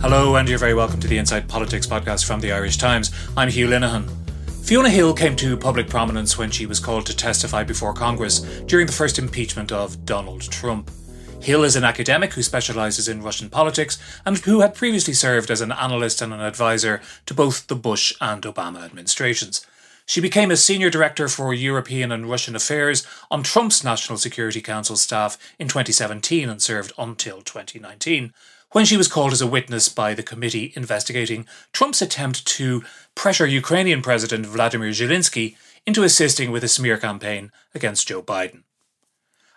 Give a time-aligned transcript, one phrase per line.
[0.00, 3.10] Hello, and you're very welcome to the Inside Politics podcast from the Irish Times.
[3.36, 4.10] I'm Hugh Linehan.
[4.64, 8.86] Fiona Hill came to public prominence when she was called to testify before Congress during
[8.86, 10.90] the first impeachment of Donald Trump.
[11.42, 15.60] Hill is an academic who specialises in Russian politics and who had previously served as
[15.60, 19.66] an analyst and an advisor to both the Bush and Obama administrations.
[20.10, 24.96] She became a senior director for European and Russian affairs on Trump's National Security Council
[24.96, 28.34] staff in 2017 and served until 2019
[28.72, 32.82] when she was called as a witness by the committee investigating Trump's attempt to
[33.14, 35.54] pressure Ukrainian President Vladimir Zelensky
[35.86, 38.64] into assisting with a smear campaign against Joe Biden.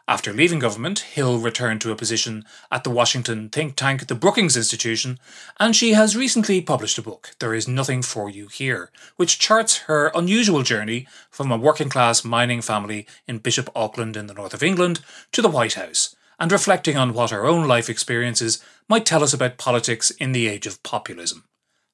[0.06, 4.58] After leaving government, Hill returned to a position at the Washington think tank the Brookings
[4.58, 5.18] Institution,
[5.62, 9.78] and she has recently published a book, There Is Nothing for You Here, which charts
[9.88, 14.54] her unusual journey from a working class mining family in Bishop Auckland in the north
[14.54, 15.00] of England
[15.32, 19.34] to the White House, and reflecting on what her own life experiences might tell us
[19.34, 21.46] about politics in the age of populism.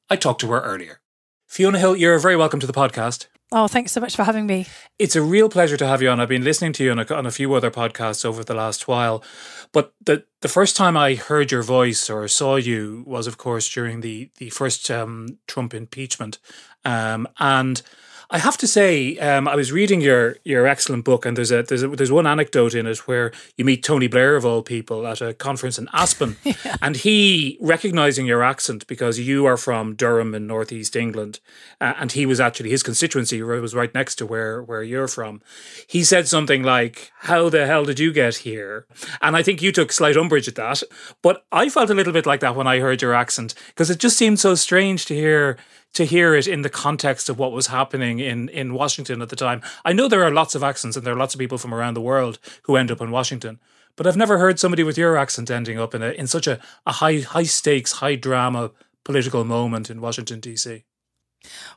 [0.10, 1.02] I talked to her earlier.
[1.46, 3.28] Fiona Hill, you're very welcome to the podcast.
[3.52, 4.68] Oh, thanks so much for having me.
[5.00, 6.20] It's a real pleasure to have you on.
[6.20, 8.88] I've been listening to you on a, on a few other podcasts over the last
[8.88, 9.24] while,
[9.72, 13.68] but the the first time I heard your voice or saw you was, of course,
[13.68, 16.38] during the the first um, Trump impeachment,
[16.86, 17.82] um, and
[18.32, 21.64] I have to say, um, I was reading your your excellent book, and there's a
[21.64, 25.08] there's a, there's one anecdote in it where you meet Tony Blair of all people
[25.08, 26.76] at a conference in Aspen, yeah.
[26.80, 31.40] and he recognizing your accent because you are from Durham in northeast England,
[31.82, 35.42] uh, and he was actually his constituency was right next to where where you're from.
[35.88, 38.86] He said something like, "How the hell did you get here?"
[39.24, 40.84] And I think you took slight umbrage at that,
[41.24, 43.98] but I felt a little bit like that when I heard your accent because it
[43.98, 45.58] just seemed so strange to hear
[45.94, 49.36] to hear it in the context of what was happening in, in Washington at the
[49.36, 49.62] time.
[49.84, 51.96] I know there are lots of accents and there are lots of people from around
[51.96, 53.60] the world who end up in Washington,
[53.96, 56.60] but I've never heard somebody with your accent ending up in a in such a,
[56.86, 58.72] a high high stakes, high drama
[59.04, 60.84] political moment in Washington DC.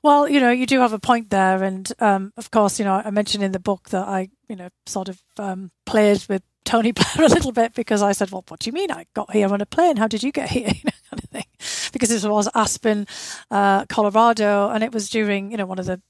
[0.03, 3.01] Well, you know, you do have a point there, and um, of course, you know,
[3.05, 6.93] I mentioned in the book that I, you know, sort of um, played with Tony
[6.93, 9.53] Blair a little bit because I said, "Well, what do you mean I got here
[9.53, 9.97] on a plane?
[9.97, 11.45] How did you get here?" You know, kind of thing
[11.93, 13.07] because this was Aspen,
[13.51, 16.01] uh, Colorado, and it was during you know one of the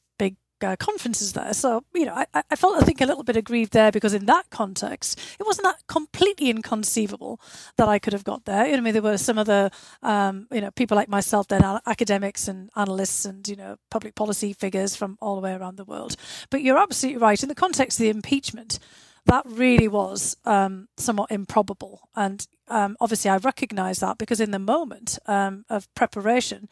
[0.64, 1.52] uh, conferences there.
[1.54, 4.26] So you know, I, I felt I think a little bit aggrieved there because in
[4.26, 7.40] that context, it wasn't that completely inconceivable
[7.76, 8.66] that I could have got there.
[8.66, 9.70] You know, I mean, there were some other
[10.02, 14.52] um, you know people like myself, then academics and analysts and you know public policy
[14.52, 16.16] figures from all the way around the world.
[16.50, 18.78] But you're absolutely right in the context of the impeachment
[19.26, 22.08] that really was um, somewhat improbable.
[22.14, 26.68] And um, obviously, I recognise that because in the moment um, of preparation,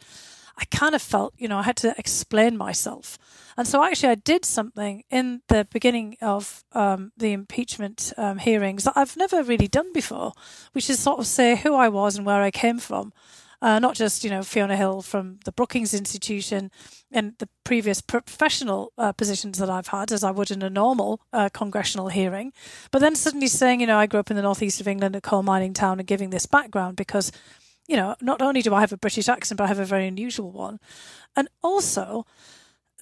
[0.61, 3.19] I kind of felt, you know, I had to explain myself.
[3.57, 8.85] And so actually, I did something in the beginning of um, the impeachment um, hearings
[8.85, 10.33] that I've never really done before,
[10.73, 13.13] which is sort of say who I was and where I came from
[13.63, 16.71] uh, not just you know Fiona Hill from the Brookings Institution
[17.13, 21.21] and the previous professional uh, positions that I've had, as I would in a normal
[21.33, 22.53] uh, congressional hearing,
[22.91, 25.21] but then suddenly saying, you know, I grew up in the northeast of England, a
[25.21, 27.33] coal mining town, and giving this background because,
[27.91, 30.07] you know, not only do I have a British accent, but I have a very
[30.07, 30.79] unusual one,
[31.35, 32.25] and also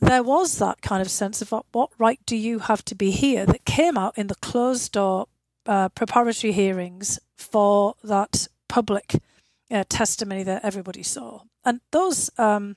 [0.00, 3.44] there was that kind of sense of what, right do you have to be here
[3.44, 5.26] that came out in the closed door
[5.66, 9.16] uh, preparatory hearings for that public
[9.70, 11.42] uh, testimony that everybody saw.
[11.64, 12.76] And those um,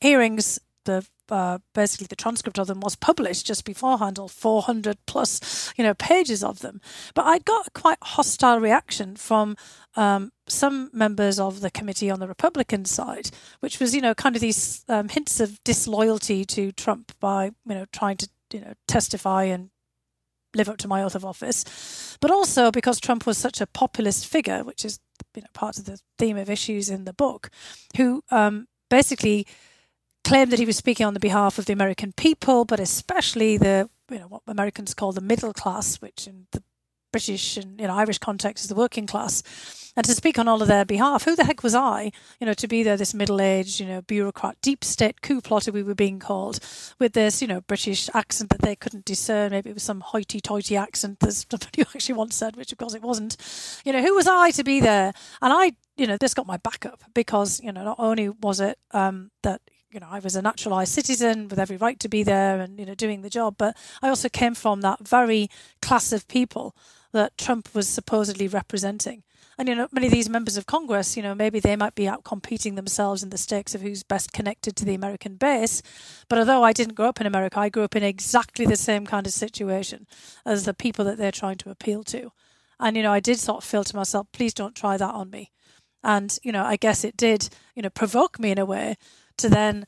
[0.00, 5.72] hearings, the uh, basically the transcript of them was published just beforehand, all 400 plus,
[5.76, 6.80] you know, pages of them.
[7.14, 9.56] But I got a quite hostile reaction from
[9.96, 13.30] um, some members of the committee on the Republican side,
[13.60, 17.74] which was, you know, kind of these um, hints of disloyalty to Trump by, you
[17.74, 19.70] know, trying to, you know, testify and
[20.54, 24.26] live up to my oath of office, but also because Trump was such a populist
[24.26, 24.98] figure, which is
[25.34, 27.50] you know part of the theme of issues in the book,
[27.96, 29.46] who um, basically
[30.26, 33.88] claimed that he was speaking on the behalf of the American people, but especially the
[34.10, 36.62] you know what Americans call the middle class, which in the
[37.12, 40.60] British and you know Irish context is the working class, and to speak on all
[40.60, 41.24] of their behalf.
[41.24, 44.56] Who the heck was I, you know, to be there, this middle-aged, you know, bureaucrat,
[44.62, 46.58] deep state coup plotter we were being called,
[46.98, 49.52] with this, you know, British accent that they couldn't discern.
[49.52, 53.02] Maybe it was some hoity-toity accent, that somebody actually once said, which of course it
[53.02, 53.36] wasn't.
[53.84, 55.12] You know, who was I to be there?
[55.40, 58.80] And I, you know, this got my backup because you know not only was it
[58.90, 59.60] um, that
[59.96, 62.84] you know, I was a naturalized citizen with every right to be there and, you
[62.84, 63.54] know, doing the job.
[63.56, 65.48] But I also came from that very
[65.80, 66.76] class of people
[67.14, 69.22] that Trump was supposedly representing.
[69.56, 72.06] And, you know, many of these members of Congress, you know, maybe they might be
[72.06, 75.80] out competing themselves in the stakes of who's best connected to the American base.
[76.28, 79.06] But although I didn't grow up in America, I grew up in exactly the same
[79.06, 80.06] kind of situation
[80.44, 82.32] as the people that they're trying to appeal to.
[82.78, 85.30] And, you know, I did sort of feel to myself, please don't try that on
[85.30, 85.52] me.
[86.04, 88.96] And, you know, I guess it did, you know, provoke me in a way
[89.38, 89.86] to then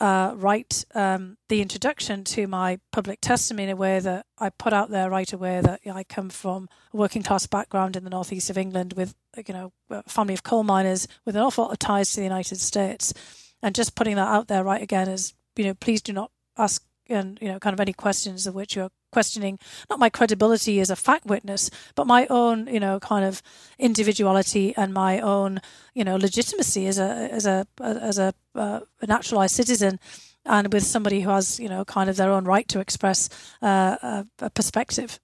[0.00, 4.72] uh, write um, the introduction to my public testimony in a way that I put
[4.72, 8.04] out there right away that you know, I come from a working class background in
[8.04, 9.14] the northeast of England with
[9.46, 12.24] you know a family of coal miners with an awful lot of ties to the
[12.24, 13.14] United States,
[13.62, 16.84] and just putting that out there right again is you know please do not ask
[17.08, 19.58] and you know kind of any questions of which you're questioning
[19.88, 23.42] not my credibility as a fact witness but my own you know kind of
[23.78, 25.60] individuality and my own
[25.94, 29.98] you know legitimacy as a as a as a, uh, a naturalized citizen
[30.46, 33.28] and with somebody who has you know kind of their own right to express
[33.62, 35.18] uh, a, a perspective.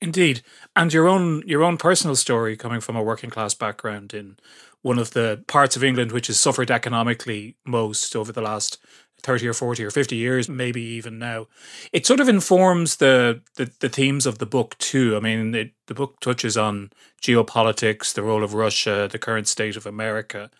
[0.00, 0.42] Indeed,
[0.76, 4.36] and your own your own personal story coming from a working class background in
[4.82, 8.78] one of the parts of England which has suffered economically most over the last
[9.24, 11.46] 30 or 40 or 50 years, maybe even now.
[11.92, 15.16] It sort of informs the, the, the themes of the book too.
[15.16, 16.90] I mean, it, the book touches on
[17.22, 20.50] geopolitics, the role of Russia, the current state of America.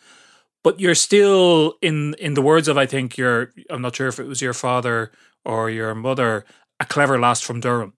[0.62, 4.18] But you're still, in, in the words of, I think, your, I'm not sure if
[4.18, 5.12] it was your father
[5.44, 6.46] or your mother,
[6.80, 7.92] a clever lass from Durham.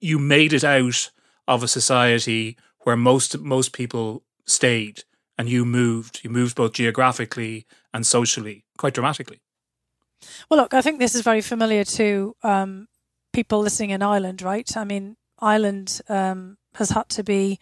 [0.00, 1.10] You made it out
[1.46, 5.04] of a society where most most people stayed
[5.36, 6.20] and you moved.
[6.22, 9.40] You moved both geographically and socially, quite dramatically.
[10.48, 12.88] Well, look, I think this is very familiar to um,
[13.32, 14.76] people listening in Ireland, right?
[14.76, 17.58] I mean, Ireland um, has had to be,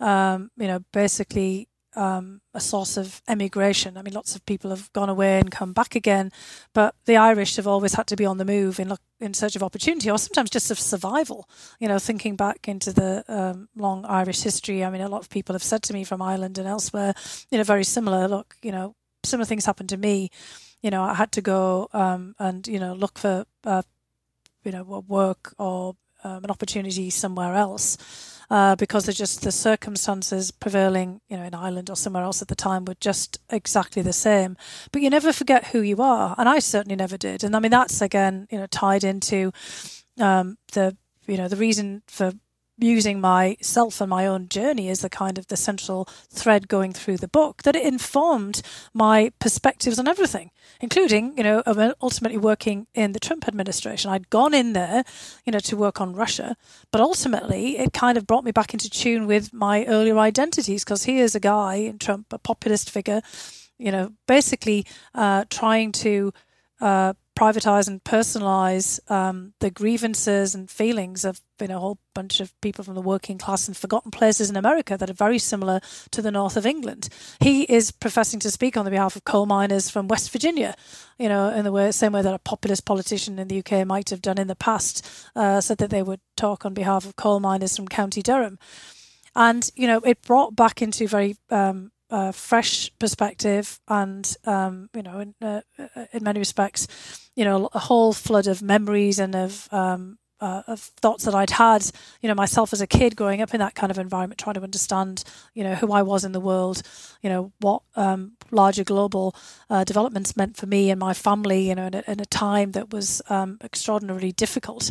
[0.00, 3.96] um, you know, basically um, a source of emigration.
[3.96, 6.30] I mean, lots of people have gone away and come back again,
[6.74, 9.62] but the Irish have always had to be on the move in in search of
[9.62, 11.48] opportunity, or sometimes just of survival.
[11.80, 14.84] You know, thinking back into the um, long Irish history.
[14.84, 17.14] I mean, a lot of people have said to me from Ireland and elsewhere,
[17.50, 18.28] you know, very similar.
[18.28, 18.94] Look, you know,
[19.24, 20.30] similar things happened to me
[20.82, 23.82] you know, I had to go um, and you know look for uh,
[24.64, 27.98] you know work or um, an opportunity somewhere else
[28.50, 32.48] uh, because of just the circumstances prevailing, you know, in Ireland or somewhere else at
[32.48, 34.56] the time were just exactly the same.
[34.92, 37.44] But you never forget who you are, and I certainly never did.
[37.44, 39.52] And I mean, that's again, you know, tied into
[40.18, 40.96] um, the
[41.26, 42.32] you know the reason for
[42.78, 47.16] using myself and my own journey as the kind of the central thread going through
[47.16, 48.60] the book that it informed
[48.92, 51.62] my perspectives on everything including you know
[52.02, 54.10] ultimately working in the Trump administration.
[54.10, 55.04] I'd gone in there
[55.44, 56.56] you know to work on Russia
[56.90, 61.04] but ultimately it kind of brought me back into tune with my earlier identities because
[61.04, 63.22] here's a guy in Trump a populist figure
[63.78, 66.32] you know basically uh, trying to
[66.80, 72.40] uh, privatize and personalize um, the grievances and feelings of you know, a whole bunch
[72.40, 75.80] of people from the working class and forgotten places in America that are very similar
[76.10, 77.08] to the north of England.
[77.40, 80.74] He is professing to speak on the behalf of coal miners from West Virginia,
[81.18, 84.10] you know, in the way, same way that a populist politician in the UK might
[84.10, 87.38] have done in the past, uh, said that they would talk on behalf of coal
[87.38, 88.58] miners from County Durham.
[89.34, 95.02] And, you know, it brought back into very um, uh, fresh perspective and, um, you
[95.02, 95.60] know, in, uh,
[96.12, 100.80] in many respects, you know, a whole flood of memories and of, um, uh, of
[100.80, 103.90] thoughts that I'd had, you know, myself as a kid growing up in that kind
[103.90, 106.82] of environment, trying to understand, you know, who I was in the world,
[107.22, 109.34] you know, what um, larger global
[109.70, 112.72] uh, developments meant for me and my family, you know, in a, in a time
[112.72, 114.90] that was um, extraordinarily difficult.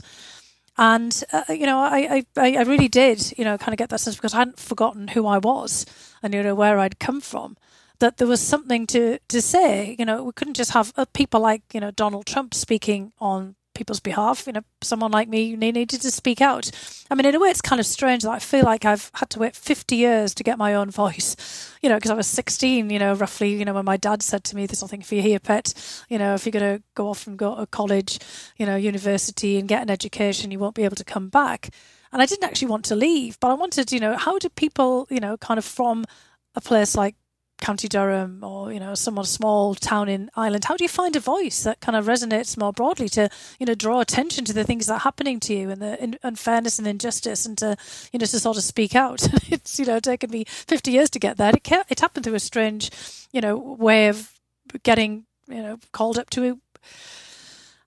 [0.78, 4.00] And uh, you know, I, I I really did, you know, kind of get that
[4.00, 5.86] sense because I hadn't forgotten who I was
[6.22, 7.58] and you know where I'd come from.
[8.00, 9.96] That there was something to to say.
[9.98, 13.56] You know, we couldn't just have uh, people like you know Donald Trump speaking on
[13.76, 14.48] people's behalf.
[14.48, 16.72] You know, someone like me needed to speak out.
[17.12, 19.30] I mean, in a way, it's kind of strange that I feel like I've had
[19.32, 21.36] to wait 50 years to get my own voice,
[21.82, 24.44] you know, because I was 16, you know, roughly, you know, when my dad said
[24.46, 25.74] to me, there's nothing for you here, pet.
[26.10, 28.20] You know, if you're going to go off and go to college,
[28.58, 31.70] you know, university and get an education, you won't be able to come back.
[32.12, 35.06] And I didn't actually want to leave, but I wanted, you know, how do people,
[35.10, 36.06] you know, kind of from
[36.56, 37.16] a place like
[37.66, 41.20] County Durham or you know some small town in Ireland, how do you find a
[41.20, 43.28] voice that kind of resonates more broadly to
[43.60, 46.78] you know draw attention to the things that are happening to you and the unfairness
[46.78, 47.76] and injustice and to
[48.14, 49.28] you know to sort of speak out?
[49.52, 51.54] it's you know taken me fifty years to get there.
[51.56, 52.92] It it happened through a strange
[53.32, 54.32] you know way of
[54.84, 56.62] getting you know called up to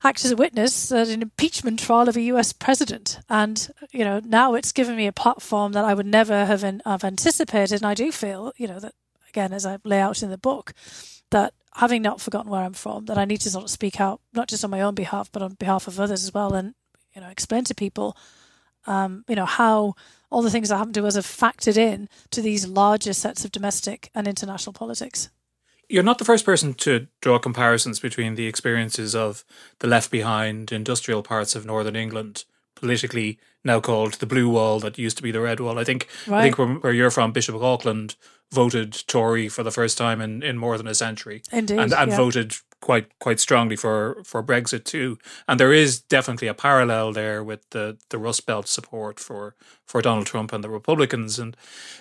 [0.03, 3.21] act as a witness at an impeachment trial of a US president.
[3.29, 7.05] And, you know, now it's given me a platform that I would never have, have
[7.05, 7.83] anticipated.
[7.83, 8.95] And I do feel, you know, that
[9.29, 10.75] again, as I lay out in the book,
[11.31, 14.21] that having not forgotten where I'm from, that I need to sort of speak out,
[14.33, 16.75] not just on my own behalf, but on behalf of others as well, and
[17.15, 18.17] you know, explain to people,
[18.87, 19.95] um, you know, how
[20.31, 23.53] all the things that happened to us have factored in to these larger sets of
[23.53, 25.31] domestic and international politics.
[25.89, 29.45] You're not the first person to draw comparisons between the experiences of
[29.79, 32.45] the left behind industrial parts of northern England,
[32.81, 35.79] politically now called the Blue Wall, that used to be the Red Wall.
[35.79, 36.39] I think right.
[36.39, 38.17] I think where, where you're from, Bishop of Auckland
[38.51, 41.43] voted Tory for the first time in, in more than a century.
[41.53, 41.79] Indeed.
[41.79, 42.17] And, and yeah.
[42.17, 45.19] voted quite quite strongly for, for Brexit too.
[45.47, 49.55] And there is definitely a parallel there with the, the Rust Belt support for,
[49.85, 51.39] for Donald Trump and the Republicans.
[51.39, 51.57] And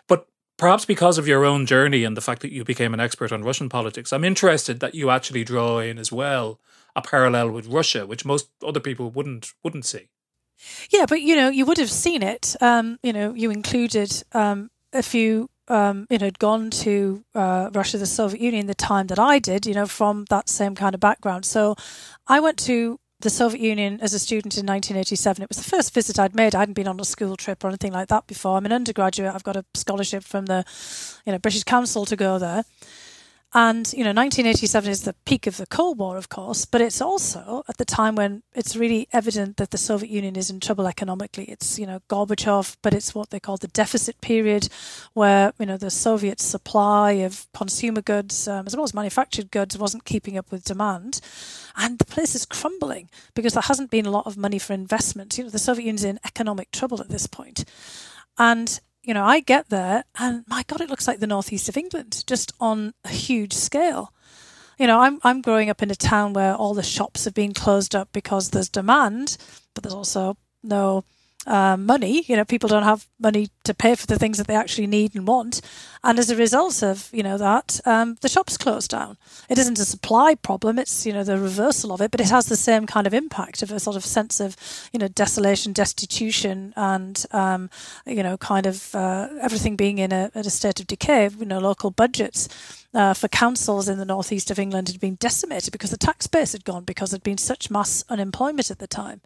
[0.07, 3.31] but perhaps because of your own journey and the fact that you became an expert
[3.31, 6.59] on Russian politics, I'm interested that you actually draw in as well
[6.95, 10.09] a parallel with Russia, which most other people wouldn't wouldn't see.
[10.89, 12.55] Yeah, but you know, you would have seen it.
[12.61, 17.69] Um, you know, you included um, a few um, you know, had gone to uh,
[17.73, 20.95] Russia, the Soviet Union, the time that I did, you know, from that same kind
[20.95, 21.45] of background.
[21.45, 21.75] So
[22.27, 25.43] I went to the Soviet Union as a student in 1987.
[25.43, 26.53] It was the first visit I'd made.
[26.53, 28.57] I hadn't been on a school trip or anything like that before.
[28.57, 29.33] I'm an undergraduate.
[29.33, 30.63] I've got a scholarship from the,
[31.25, 32.63] you know, British Council to go there.
[33.53, 37.01] And, you know, 1987 is the peak of the Cold War, of course, but it's
[37.01, 40.85] also at the time when it's really evident that the Soviet Union is in trouble
[40.85, 41.45] economically.
[41.45, 44.67] It's, you know, Gorbachev, but it's what they call the deficit period,
[45.13, 49.77] where, you know, the Soviet supply of consumer goods, um, as well as manufactured goods,
[49.77, 51.21] wasn't keeping up with demand.
[51.77, 55.37] And the place is crumbling because there hasn't been a lot of money for investment.
[55.37, 57.63] You know, the Soviet Union's in economic trouble at this point.
[58.37, 61.77] And you know, I get there and my God, it looks like the northeast of
[61.77, 64.13] England, just on a huge scale.
[64.77, 67.53] You know, I'm I'm growing up in a town where all the shops have been
[67.53, 69.37] closed up because there's demand,
[69.73, 71.05] but there's also no
[71.47, 72.23] uh, money.
[72.27, 75.15] You know, people don't have money to pay for the things that they actually need
[75.15, 75.61] and want,
[76.03, 79.17] and as a result of you know that, um, the shops close down.
[79.49, 82.45] It isn't a supply problem; it's you know the reversal of it, but it has
[82.47, 84.55] the same kind of impact of a sort of sense of
[84.93, 87.69] you know desolation, destitution, and um,
[88.05, 91.29] you know kind of uh, everything being in a, a state of decay.
[91.39, 92.47] You know, local budgets
[92.97, 96.53] uh, for councils in the northeast of England had been decimated because the tax base
[96.53, 99.21] had gone because there'd been such mass unemployment at the time.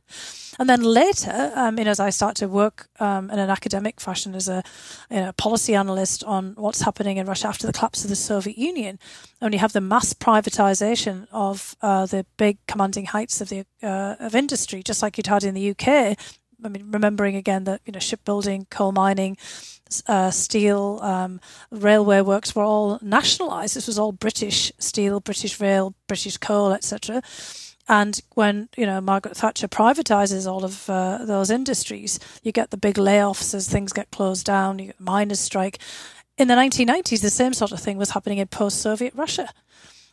[0.59, 4.01] And then later, um, you know, as I start to work um, in an academic
[4.01, 4.61] fashion as a
[5.09, 8.57] you know, policy analyst on what's happening in Russia after the collapse of the Soviet
[8.57, 8.99] Union,
[9.39, 14.15] and you have the mass privatization of uh, the big commanding heights of the uh,
[14.19, 16.17] of industry, just like you'd had in the UK.
[16.63, 19.37] I mean, remembering again that you know shipbuilding, coal mining,
[20.07, 21.39] uh, steel, um,
[21.71, 23.75] railway works were all nationalised.
[23.75, 27.21] This was all British steel, British rail, British coal, etc.
[27.87, 32.77] And when you know Margaret Thatcher privatises all of uh, those industries, you get the
[32.77, 34.79] big layoffs as things get closed down.
[34.79, 35.79] You get the miners' strike.
[36.37, 39.49] In the 1990s, the same sort of thing was happening in post-Soviet Russia.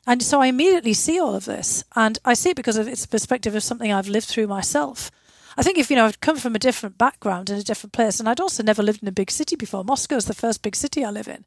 [0.06, 3.06] And so I immediately see all of this, and I see it because of its
[3.06, 5.10] perspective of something I've lived through myself.
[5.58, 8.20] I think if you know I'd come from a different background in a different place,
[8.20, 9.82] and I'd also never lived in a big city before.
[9.82, 11.44] Moscow is the first big city I live in.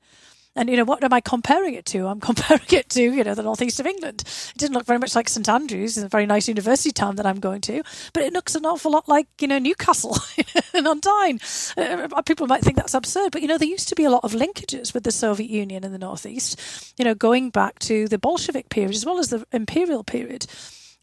[0.54, 2.08] And you know what am I comparing it to?
[2.08, 4.24] I'm comparing it to you know the northeast of England.
[4.26, 7.40] It didn't look very much like St Andrews, a very nice university town that I'm
[7.40, 10.18] going to, but it looks an awful lot like you know Newcastle
[10.74, 11.40] and on Tyne.
[11.78, 14.26] Uh, people might think that's absurd, but you know there used to be a lot
[14.26, 16.94] of linkages with the Soviet Union in the northeast.
[16.98, 20.48] You know, going back to the Bolshevik period as well as the imperial period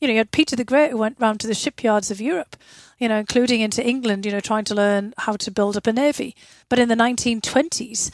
[0.01, 2.57] you know, you had Peter the Great who went round to the shipyards of Europe,
[2.99, 5.93] you know, including into England, you know, trying to learn how to build up a
[5.93, 6.35] navy.
[6.69, 8.11] But in the 1920s,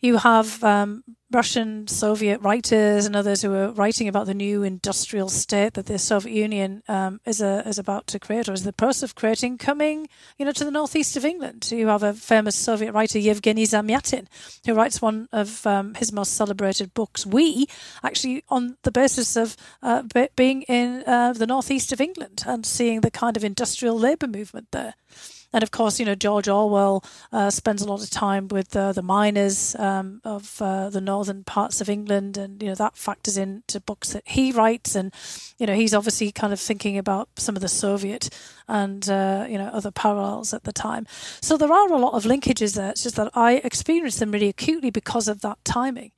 [0.00, 5.28] you have um, Russian, Soviet writers and others who are writing about the new industrial
[5.28, 8.72] state that the Soviet Union um, is a, is about to create or is the
[8.72, 10.08] process of creating coming,
[10.38, 11.70] you know, to the northeast of England.
[11.70, 14.26] You have a famous Soviet writer, Yevgeny Zamyatin,
[14.64, 17.66] who writes one of um, his most celebrated books, We,
[18.02, 20.04] actually on the basis of uh,
[20.34, 24.68] being in uh, the northeast of England and seeing the kind of industrial labour movement
[24.70, 24.94] there.
[25.52, 27.02] And of course, you know, George Orwell
[27.32, 31.42] uh, spends a lot of time with uh, the miners um, of uh, the northern
[31.44, 34.94] parts of England, and you know that factors into books that he writes.
[34.94, 35.12] And
[35.58, 38.28] you know, he's obviously kind of thinking about some of the Soviet
[38.68, 41.06] and uh, you know other parallels at the time.
[41.40, 42.90] So there are a lot of linkages there.
[42.90, 46.12] It's just that I experienced them really acutely because of that timing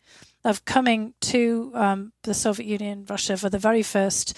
[0.44, 4.36] of coming to um, the Soviet Union, Russia for the very first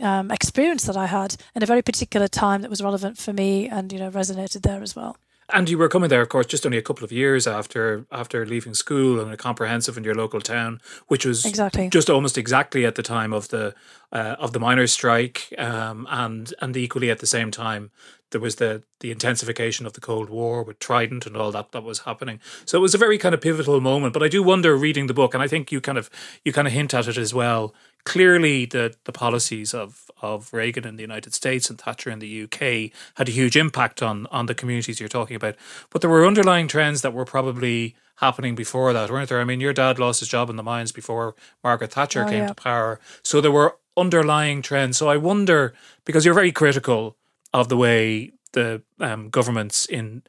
[0.00, 3.68] um, experience that I had in a very particular time that was relevant for me
[3.68, 5.16] and you know resonated there as well.
[5.52, 8.46] And you were coming there, of course, just only a couple of years after after
[8.46, 12.86] leaving school and a comprehensive in your local town, which was exactly just almost exactly
[12.86, 13.74] at the time of the
[14.12, 17.90] uh, of the miners' strike, um, and and equally at the same time
[18.30, 21.82] there was the the intensification of the Cold War with Trident and all that that
[21.82, 22.40] was happening.
[22.64, 24.12] So it was a very kind of pivotal moment.
[24.12, 26.10] But I do wonder, reading the book, and I think you kind of
[26.44, 30.86] you kind of hint at it as well clearly the, the policies of, of Reagan
[30.86, 34.46] in the United States and Thatcher in the UK had a huge impact on, on
[34.46, 35.56] the communities you're talking about.
[35.90, 39.40] But there were underlying trends that were probably happening before that, weren't there?
[39.40, 42.42] I mean, your dad lost his job in the mines before Margaret Thatcher oh, came
[42.42, 42.48] yeah.
[42.48, 43.00] to power.
[43.22, 44.98] So there were underlying trends.
[44.98, 47.16] So I wonder, because you're very critical
[47.52, 50.22] of the way the um, governments in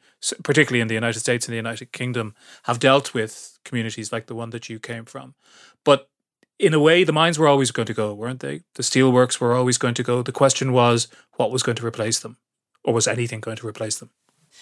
[0.44, 4.34] particularly in the United States and the United Kingdom have dealt with communities like the
[4.34, 5.34] one that you came from.
[5.84, 6.08] But
[6.58, 8.62] in a way, the mines were always going to go, weren't they?
[8.74, 10.22] The steelworks were always going to go.
[10.22, 12.36] The question was, what was going to replace them,
[12.84, 14.10] or was anything going to replace them?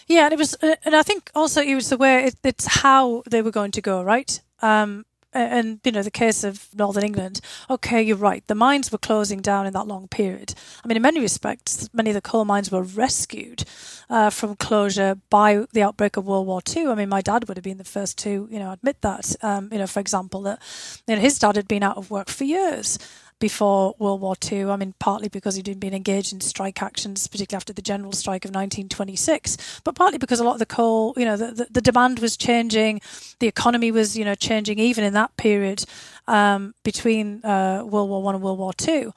[0.06, 2.66] Yeah, and it was, uh, and I think also it was the way it, it's
[2.66, 4.40] how they were going to go, right?
[4.62, 7.40] Um, and you know the case of Northern England.
[7.68, 8.46] Okay, you're right.
[8.46, 10.54] The mines were closing down in that long period.
[10.84, 13.64] I mean, in many respects, many of the coal mines were rescued
[14.08, 16.88] uh, from closure by the outbreak of World War II.
[16.88, 19.34] I mean, my dad would have been the first to you know admit that.
[19.42, 20.60] Um, you know, for example, that
[21.06, 22.98] you know, his dad had been out of work for years
[23.40, 24.66] before World War II.
[24.66, 28.44] I mean, partly because he'd been engaged in strike actions, particularly after the general strike
[28.44, 31.80] of 1926, but partly because a lot of the coal, you know, the, the, the
[31.80, 33.00] demand was changing,
[33.40, 35.84] the economy was, you know, changing even in that period
[36.28, 39.12] um, between uh, World War One and World War Two.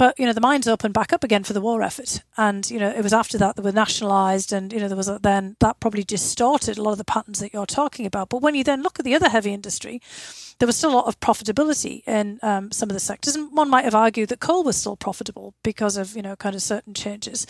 [0.00, 2.78] But you know the mines opened back up again for the war effort, and you
[2.78, 5.56] know it was after that they were nationalised, and you know there was a, then
[5.60, 8.30] that probably distorted a lot of the patterns that you're talking about.
[8.30, 10.00] But when you then look at the other heavy industry,
[10.60, 13.70] there was still a lot of profitability in um, some of the sectors, and one
[13.70, 16.92] might have argued that coal was still profitable because of you know kind of certain
[16.92, 17.46] changes,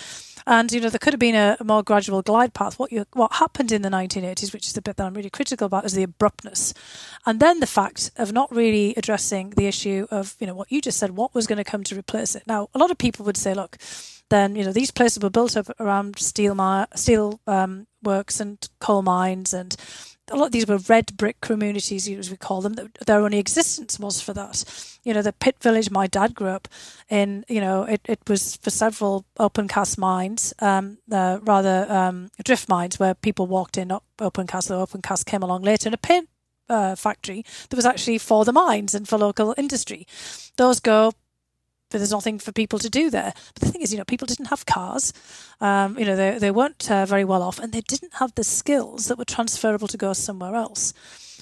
[0.46, 2.79] and you know there could have been a, a more gradual glide path.
[2.79, 5.66] What you what happened in the 1980s, which is the bit that I'm really critical
[5.66, 6.73] about, is the abruptness,
[7.27, 10.81] and then the fact of not really addressing the issue of you know what you
[10.81, 12.44] just said, what was going to come to replace it.
[12.46, 13.77] Now, a lot of people would say, look,
[14.29, 19.03] then you know these places were built up around steel steel um, works and coal
[19.03, 19.77] mines and
[20.31, 22.75] a lot of these were red brick communities, as we call them.
[23.07, 24.64] Their only existence was for that.
[25.05, 26.69] You know, the pit village my dad grew up
[27.09, 27.45] in.
[27.49, 32.69] You know, it, it was for several open cast mines, um, uh, rather um, drift
[32.69, 34.69] mines, where people walked in open cast.
[34.69, 36.29] The open cast came along later, and a paint
[36.69, 40.07] uh, factory that was actually for the mines and for local industry.
[40.57, 41.12] Those go
[41.90, 43.33] but there's nothing for people to do there.
[43.55, 45.12] But the thing is, you know, people didn't have cars.
[45.61, 48.44] Um, you know, they they weren't uh, very well off, and they didn't have the
[48.44, 50.94] skills that were transferable to go somewhere else.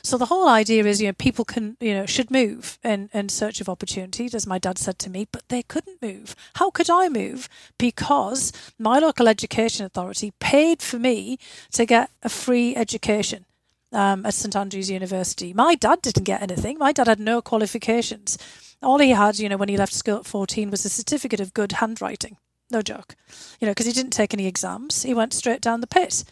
[0.03, 3.29] So the whole idea is, you know, people can, you know, should move in, in
[3.29, 6.35] search of opportunity, as my dad said to me, but they couldn't move.
[6.55, 7.49] How could I move?
[7.79, 11.39] Because my local education authority paid for me
[11.73, 13.45] to get a free education.
[13.91, 15.55] Um, at St Andrews University.
[15.55, 16.77] My dad didn't get anything.
[16.77, 18.37] My dad had no qualifications.
[18.83, 21.55] All he had, you know, when he left school at 14 was a certificate of
[21.55, 22.37] good handwriting.
[22.71, 23.17] No joke.
[23.61, 25.03] You know, because he didn't take any exams.
[25.03, 26.25] He went straight down the pit.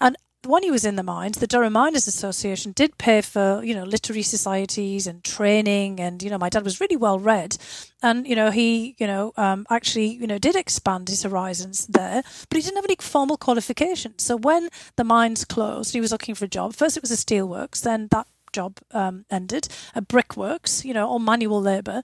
[0.00, 3.74] And when he was in the mines, the Durham Miners Association did pay for, you
[3.74, 6.00] know, literary societies and training.
[6.00, 7.56] And, you know, my dad was really well read.
[8.02, 12.22] And, you know, he, you know, um, actually, you know, did expand his horizons there,
[12.48, 14.22] but he didn't have any formal qualifications.
[14.22, 16.74] So when the mines closed, he was looking for a job.
[16.74, 21.18] First, it was a steelworks, then that job um, ended, a brickworks, you know, all
[21.18, 22.02] manual labour.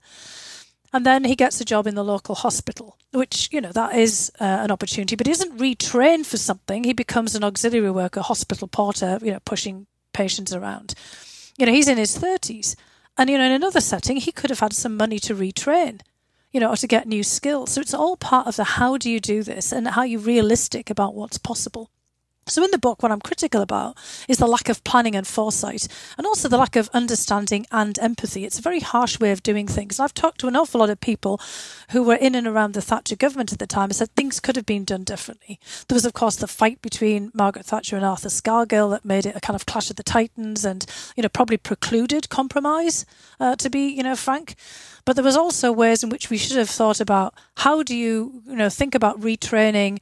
[0.91, 4.31] And then he gets a job in the local hospital, which, you know, that is
[4.39, 6.83] uh, an opportunity, but he isn't retrained for something.
[6.83, 10.95] He becomes an auxiliary worker, hospital porter, you know, pushing patients around.
[11.57, 12.75] You know, he's in his 30s.
[13.17, 16.01] And, you know, in another setting, he could have had some money to retrain,
[16.51, 17.71] you know, or to get new skills.
[17.71, 20.89] So it's all part of the how do you do this and how you're realistic
[20.89, 21.91] about what's possible.
[22.49, 23.95] So, in the book, what I'm critical about
[24.27, 28.43] is the lack of planning and foresight, and also the lack of understanding and empathy.
[28.43, 29.99] It's a very harsh way of doing things.
[29.99, 31.39] I've talked to an awful lot of people
[31.91, 34.55] who were in and around the Thatcher government at the time and said things could
[34.55, 35.59] have been done differently.
[35.87, 39.35] There was, of course, the fight between Margaret Thatcher and Arthur Scargill that made it
[39.35, 40.85] a kind of clash of the titans and,
[41.15, 43.05] you know, probably precluded compromise,
[43.39, 44.55] uh, to be, you know, frank.
[45.05, 48.41] But there was also ways in which we should have thought about how do you,
[48.47, 49.99] you know, think about retraining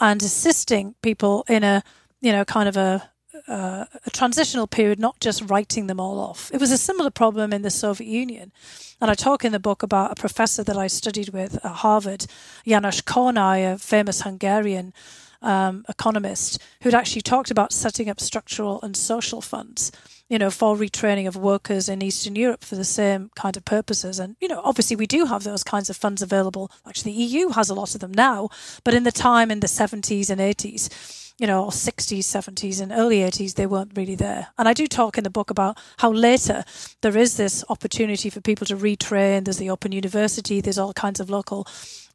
[0.00, 1.82] and assisting people in a
[2.20, 3.10] you know kind of a
[3.46, 6.50] uh, a transitional period, not just writing them all off.
[6.52, 8.52] It was a similar problem in the Soviet Union.
[9.00, 12.26] And I talk in the book about a professor that I studied with at Harvard,
[12.66, 14.92] Janos Kornai, a famous Hungarian
[15.40, 19.92] um, economist, who'd actually talked about setting up structural and social funds,
[20.28, 24.18] you know, for retraining of workers in Eastern Europe for the same kind of purposes.
[24.18, 26.70] And, you know, obviously we do have those kinds of funds available.
[26.86, 28.50] Actually, the EU has a lot of them now,
[28.84, 33.18] but in the time in the 70s and 80s, you know, 60s, 70s, and early
[33.18, 34.48] 80s, they weren't really there.
[34.58, 36.64] And I do talk in the book about how later
[37.00, 39.44] there is this opportunity for people to retrain.
[39.44, 41.66] There's the Open University, there's all kinds of local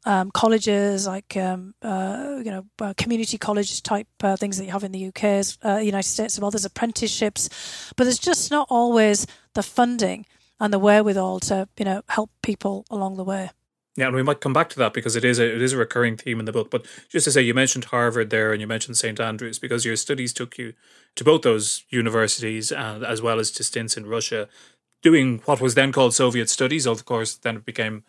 [0.04, 4.70] um, colleges, like um, uh, you know, uh, community college type uh, things that you
[4.70, 6.50] have in the UK, uh, United States as well.
[6.50, 10.26] There's apprenticeships, but there's just not always the funding
[10.60, 13.50] and the wherewithal to you know help people along the way.
[13.96, 15.76] Yeah, and we might come back to that because it is a it is a
[15.76, 16.70] recurring theme in the book.
[16.70, 19.96] But just to say, you mentioned Harvard there, and you mentioned St Andrews because your
[19.96, 20.74] studies took you
[21.14, 24.48] to both those universities, and as well as to stints in Russia,
[25.02, 26.86] doing what was then called Soviet studies.
[26.86, 28.02] Of course, then it became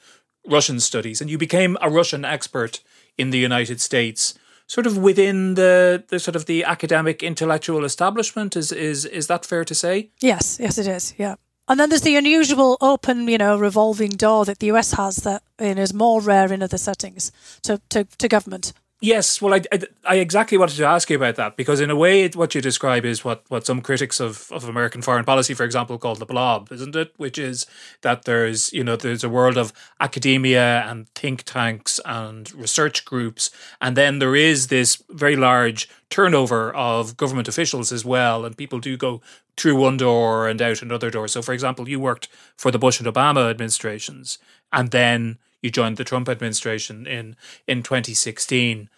[0.47, 2.81] Russian studies, and you became a Russian expert
[3.17, 4.33] in the United States,
[4.67, 8.55] sort of within the the sort of the academic intellectual establishment.
[8.55, 10.09] Is is is that fair to say?
[10.19, 11.13] Yes, yes, it is.
[11.17, 11.35] Yeah.
[11.67, 15.41] And then there's the unusual open, you know, revolving door that the US has that
[15.59, 17.31] you know, is more rare in other settings
[17.63, 18.71] to, to, to government.
[19.05, 21.95] Yes, well, I, I, I, exactly wanted to ask you about that because, in a
[21.95, 25.63] way, what you describe is what, what some critics of, of American foreign policy, for
[25.63, 27.13] example, call the blob, isn't it?
[27.17, 27.67] Which is
[28.01, 33.51] that there's you know there's a world of academia and think tanks and research groups,
[33.79, 38.79] and then there is this very large turnover of government officials as well, and people
[38.79, 39.21] do go
[39.55, 41.27] through one door and out another door.
[41.27, 44.39] So, for example, you worked for the Bush and Obama administrations,
[44.73, 47.35] and then you joined the Trump administration in
[47.67, 48.89] in 2016.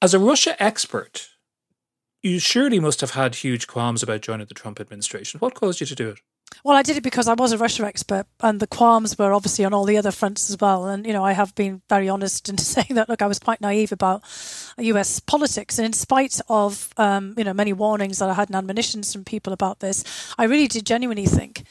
[0.00, 1.30] As a Russia expert,
[2.22, 5.40] you surely must have had huge qualms about joining the Trump administration.
[5.40, 6.20] What caused you to do it?
[6.62, 9.64] Well, I did it because I was a Russia expert, and the qualms were obviously
[9.64, 10.86] on all the other fronts as well.
[10.86, 13.08] And you know, I have been very honest in saying that.
[13.08, 14.22] Look, I was quite naive about
[14.78, 15.18] U.S.
[15.18, 19.12] politics, and in spite of um, you know many warnings that I had and admonitions
[19.12, 20.04] from people about this,
[20.38, 21.64] I really did genuinely think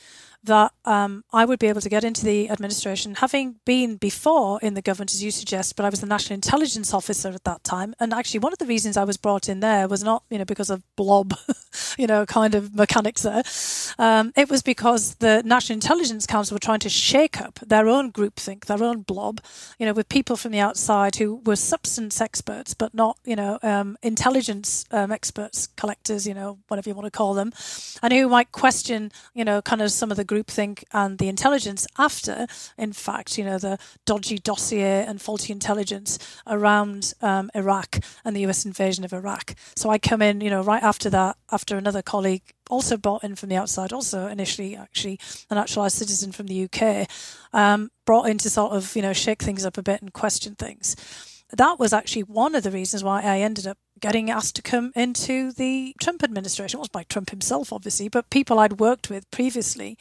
[0.48, 4.74] that um, I would be able to get into the administration, having been before in
[4.74, 7.94] the government, as you suggest, but I was the national intelligence officer at that time.
[8.00, 10.46] And actually, one of the reasons I was brought in there was not, you know,
[10.46, 11.34] because of blob,
[11.98, 13.44] you know, kind of mechanics there.
[14.00, 18.12] Um, it was because the National Intelligence Council were trying to shake up their own
[18.12, 19.42] groupthink, their own blob,
[19.78, 23.60] you know, with people from the outside who were substance experts, but not, you know,
[23.64, 27.52] um, intelligence um, experts, collectors, you know, whatever you want to call them,
[28.02, 31.88] and who might question, you know, kind of some of the groupthink and the intelligence
[31.98, 32.48] after,
[32.78, 38.46] in fact, you know, the dodgy dossier and faulty intelligence around um, Iraq and the
[38.46, 39.56] US invasion of Iraq.
[39.76, 43.36] So I come in, you know, right after that, after another colleague also brought in
[43.36, 45.20] from the outside, also initially actually
[45.50, 47.10] a naturalized citizen from the UK,
[47.54, 50.56] um, brought in to sort of, you know, shake things up a bit and question
[50.56, 50.96] things.
[51.56, 54.92] That was actually one of the reasons why I ended up getting asked to come
[54.96, 56.78] into the Trump administration.
[56.78, 59.98] It was by Trump himself, obviously, but people I'd worked with previously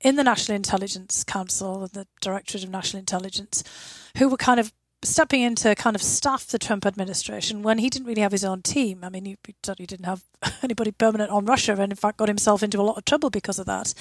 [0.00, 3.64] in the National Intelligence Council and the Directorate of National Intelligence
[4.16, 4.72] who were kind of
[5.02, 8.44] stepping in to kind of staff the Trump administration when he didn't really have his
[8.44, 9.04] own team.
[9.04, 10.22] I mean, he, he certainly didn't have
[10.62, 13.58] anybody permanent on Russia and, in fact, got himself into a lot of trouble because
[13.58, 13.94] of that.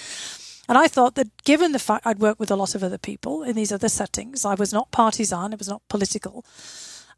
[0.70, 3.44] And I thought that given the fact I'd worked with a lot of other people
[3.44, 6.44] in these other settings, I was not partisan, it was not political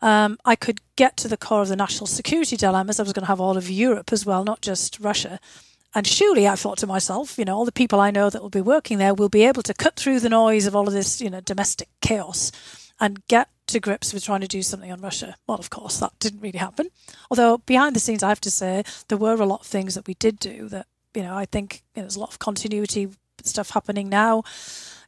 [0.02, 3.00] um, I could get to the core of the national security dilemmas.
[3.00, 5.40] I was going to have all of Europe as well, not just Russia.
[5.96, 8.50] And surely I thought to myself, you know, all the people I know that will
[8.50, 11.20] be working there will be able to cut through the noise of all of this,
[11.20, 12.52] you know, domestic chaos
[13.00, 15.36] and get to grips with trying to do something on Russia.
[15.48, 16.90] Well, of course, that didn't really happen.
[17.32, 20.08] Although behind the scenes, I have to say, there were a lot of things that
[20.08, 20.86] we did do that,
[21.16, 23.10] you know, I think you know, there's a lot of continuity
[23.44, 24.44] stuff happening now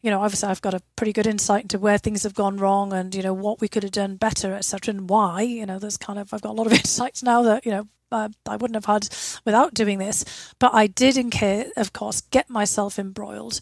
[0.01, 2.91] you know, obviously I've got a pretty good insight into where things have gone wrong
[2.93, 5.41] and, you know, what we could have done better, etc., and why.
[5.41, 7.87] You know, there's kind of, I've got a lot of insights now that, you know,
[8.11, 9.07] uh, I wouldn't have had
[9.45, 10.53] without doing this.
[10.59, 13.61] But I did, in case, of course, get myself embroiled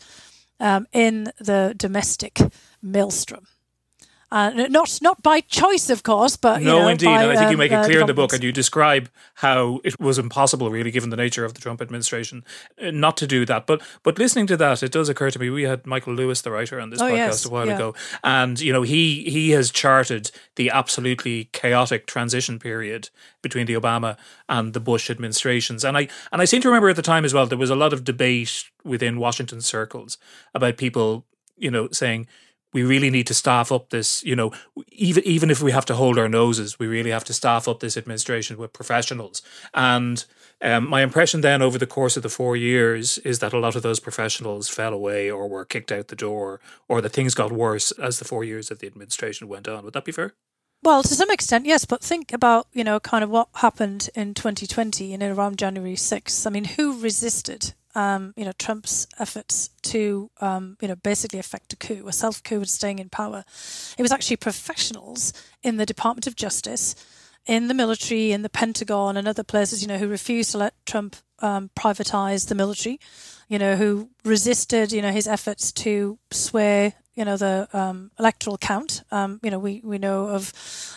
[0.60, 2.40] um, in the domestic
[2.82, 3.48] maelstrom.
[4.32, 7.06] Uh, not not by choice, of course, but no, know, indeed.
[7.06, 8.52] by, and I think you make um, it clear uh, in the book, and you
[8.52, 12.44] describe how it was impossible, really, given the nature of the Trump administration,
[12.82, 13.66] uh, not to do that.
[13.66, 16.52] But but listening to that, it does occur to me we had Michael Lewis, the
[16.52, 17.76] writer, on this Oh, podcast yes, a while yeah.
[17.76, 23.10] ago, and you know he he has charted the absolutely chaotic transition period
[23.42, 24.16] between the Obama
[24.48, 27.34] and the Bush administrations, and I and I seem to remember at the time as
[27.34, 30.18] well there was a lot of debate within Washington circles
[30.54, 31.26] about people,
[31.58, 32.28] you know, saying
[32.74, 34.52] we really need to staff up this, you know,
[34.90, 37.80] even even if we have to hold our noses, we really have to staff up
[37.80, 39.42] this administration with professionals.
[39.74, 40.24] And
[40.62, 43.76] um, my impression then over the course of the four years is that a lot
[43.76, 47.52] of those professionals fell away or were kicked out the door, or that things got
[47.52, 49.84] worse as the four years of the administration went on.
[49.86, 50.34] Would that be fair?
[50.82, 51.86] Well, to some extent, yes.
[51.86, 55.96] But think about you know kind of what happened in 2020, you know, around January
[55.96, 56.46] 6th.
[56.46, 57.74] I mean, who resisted?
[57.96, 62.44] Um, you know, Trump's efforts to, um, you know, basically effect a coup, a self
[62.44, 63.44] coup, and staying in power.
[63.98, 66.96] It was actually professionals in the Department of Justice,
[67.46, 70.74] in the military, in the Pentagon, and other places, you know, who refused to let
[70.86, 73.00] Trump um, privatize the military.
[73.48, 78.58] You know, who resisted, you know, his efforts to sway, you know, the um, electoral
[78.58, 79.04] count.
[79.12, 80.54] Um, you know, we, we know of,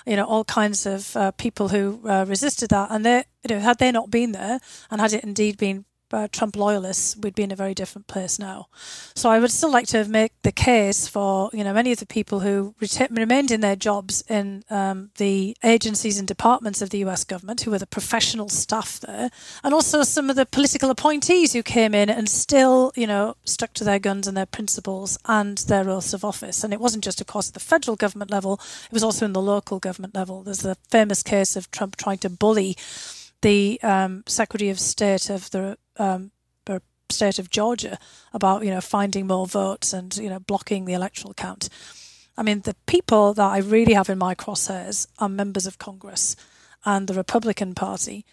[0.07, 3.61] you know, all kinds of uh, people who uh, resisted that, and they, you know,
[3.61, 7.43] had they not been there, and had it indeed been uh, Trump loyalists, we'd be
[7.43, 8.67] in a very different place now.
[9.15, 12.07] So I would still like to make the case for you know many of the
[12.07, 16.99] people who reta- remained in their jobs in um, the agencies and departments of the
[16.99, 17.25] U.S.
[17.25, 19.31] government, who were the professional staff there,
[19.65, 23.73] and also some of the political appointees who came in and still you know stuck
[23.75, 26.65] to their guns and their principles and their oaths of office.
[26.65, 29.33] And it wasn't just, of course, at the federal government level; it was also in
[29.33, 30.43] the local government level.
[30.43, 32.77] There's the famous case of Trump trying to bully
[33.43, 36.33] the um, Secretary of State of the um,
[37.13, 37.99] state of Georgia
[38.33, 41.69] about you know finding more votes and you know blocking the electoral count.
[42.37, 46.35] I mean, the people that I really have in my crosshairs are members of Congress
[46.85, 48.25] and the Republican Party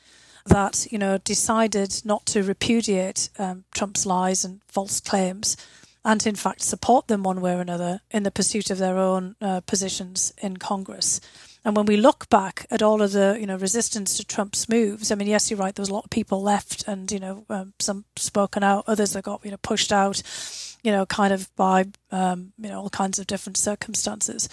[0.46, 5.58] that you know decided not to repudiate um, Trump's lies and false claims,
[6.04, 9.36] and in fact support them one way or another in the pursuit of their own
[9.42, 11.20] uh, positions in Congress.
[11.70, 15.12] And when we look back at all of the, you know, resistance to Trump's moves,
[15.12, 15.76] I mean, yes, you're right.
[15.76, 19.14] There was a lot of people left, and you know, um, some spoken out, others
[19.14, 20.24] that got, you know, pushed out,
[20.82, 24.50] you know, kind of by, um, you know, all kinds of different circumstances.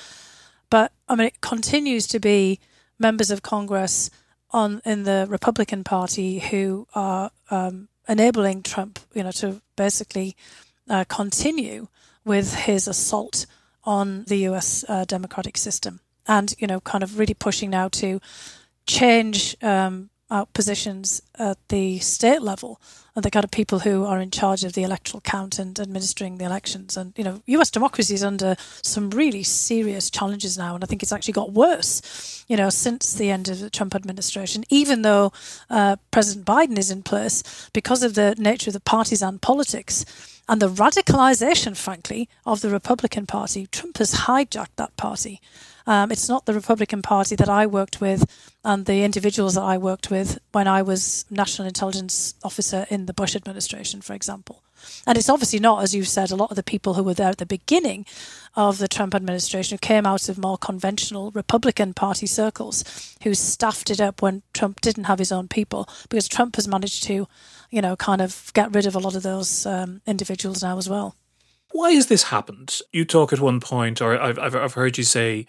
[0.69, 2.61] But I mean, it continues to be
[2.99, 4.11] members of Congress
[4.51, 10.37] on in the Republican Party who are um, enabling Trump, you know, to basically
[10.91, 11.89] uh, continue
[12.27, 13.47] with his assault
[13.85, 14.85] on the U.S.
[14.87, 18.21] Uh, democratic system and you know, kind of really pushing now to
[18.87, 22.81] change um, our positions at the state level
[23.15, 26.37] and the kind of people who are in charge of the electoral count and administering
[26.37, 26.97] the elections.
[26.97, 27.71] And you know, U.S.
[27.71, 32.45] democracy is under some really serious challenges now, and I think it's actually got worse.
[32.49, 35.33] You know, since the end of the Trump administration, even though
[35.71, 40.05] uh, President Biden is in place, because of the nature of the partisan politics
[40.49, 45.41] and the radicalization, frankly, of the Republican Party, Trump has hijacked that party.
[45.87, 48.25] Um, it's not the Republican Party that I worked with
[48.65, 53.15] and the individuals that I worked with when I was National Intelligence Officer in the
[53.15, 54.63] Bush administration, for example.
[55.07, 57.31] And it's obviously not, as you've said, a lot of the people who were there
[57.31, 58.05] at the beginning
[58.55, 63.91] of the Trump administration who came out of more conventional Republican Party circles who staffed
[63.91, 67.27] it up when Trump didn't have his own people, because Trump has managed to,
[67.71, 70.89] you know, kind of get rid of a lot of those um, individuals now as
[70.89, 71.15] well.
[71.77, 72.81] Why has this happened?
[72.91, 75.47] You talk at one point, or I've, I've, heard you say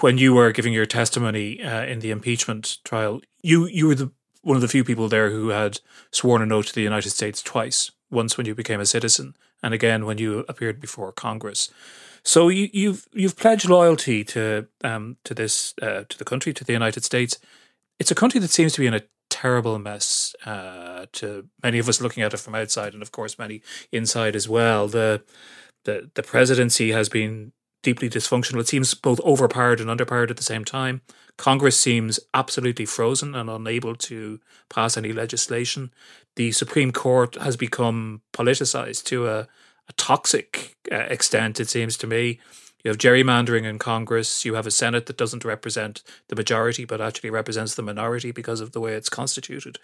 [0.00, 4.12] when you were giving your testimony uh, in the impeachment trial, you, you were the,
[4.42, 5.80] one of the few people there who had
[6.10, 9.72] sworn an oath to the United States twice once when you became a citizen, and
[9.72, 11.72] again when you appeared before Congress.
[12.22, 16.62] So you, you've you've pledged loyalty to um, to this uh, to the country to
[16.62, 17.38] the United States.
[17.98, 19.02] It's a country that seems to be in a
[19.40, 23.38] terrible mess uh, to many of us looking at it from outside, and of course
[23.38, 24.88] many inside as well.
[24.88, 25.22] The
[25.84, 28.60] the the presidency has been deeply dysfunctional.
[28.60, 31.00] It seems both overpowered and underpowered at the same time.
[31.36, 35.92] Congress seems absolutely frozen and unable to pass any legislation.
[36.34, 39.38] The Supreme Court has become politicized to a,
[39.88, 42.40] a toxic uh, extent, it seems to me.
[42.88, 44.46] You have gerrymandering in Congress.
[44.46, 48.62] You have a Senate that doesn't represent the majority, but actually represents the minority because
[48.62, 49.78] of the way it's constituted.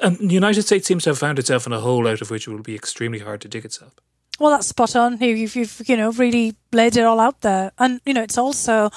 [0.00, 2.48] And the United States seems to have found itself in a hole out of which
[2.48, 3.94] it will be extremely hard to dig itself.
[4.40, 5.18] Well, that's spot on.
[5.20, 8.90] You've, you've you know really laid it all out there, and you know it's also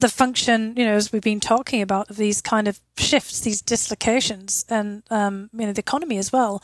[0.00, 4.64] the function, you know, as we've been talking about, these kind of shifts, these dislocations,
[4.68, 6.62] and um, you know, the economy as well.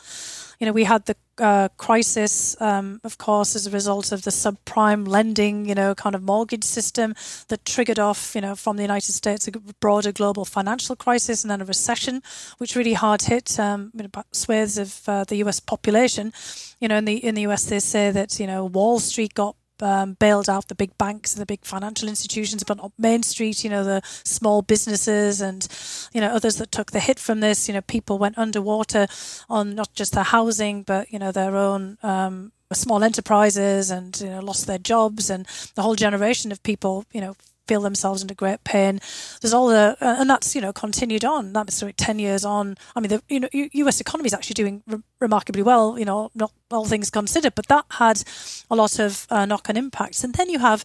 [0.60, 4.30] You know, we had the uh, crisis, um, of course, as a result of the
[4.30, 7.14] subprime lending, you know, kind of mortgage system
[7.48, 11.50] that triggered off, you know, from the United States a broader global financial crisis and
[11.50, 12.22] then a recession,
[12.58, 15.58] which really hard hit um, you know, swathes of uh, the U.S.
[15.58, 16.32] population.
[16.80, 17.64] You know, in the in the U.S.
[17.64, 21.40] they say that you know Wall Street got um, bailed out the big banks and
[21.40, 25.66] the big financial institutions, but on Main Street, you know, the small businesses and,
[26.12, 27.68] you know, others that took the hit from this.
[27.68, 29.06] You know, people went underwater
[29.48, 34.30] on not just their housing, but, you know, their own um, small enterprises and, you
[34.30, 37.34] know, lost their jobs and the whole generation of people, you know,
[37.66, 39.00] feel themselves into great pain.
[39.40, 41.52] There's all the, uh, and that's you know continued on.
[41.52, 42.76] That's like ten years on.
[42.94, 44.00] I mean, the you know U.S.
[44.00, 45.98] economy is actually doing re- remarkably well.
[45.98, 48.22] You know, not all things considered, but that had
[48.70, 50.24] a lot of uh, knock-on impacts.
[50.24, 50.84] And then you have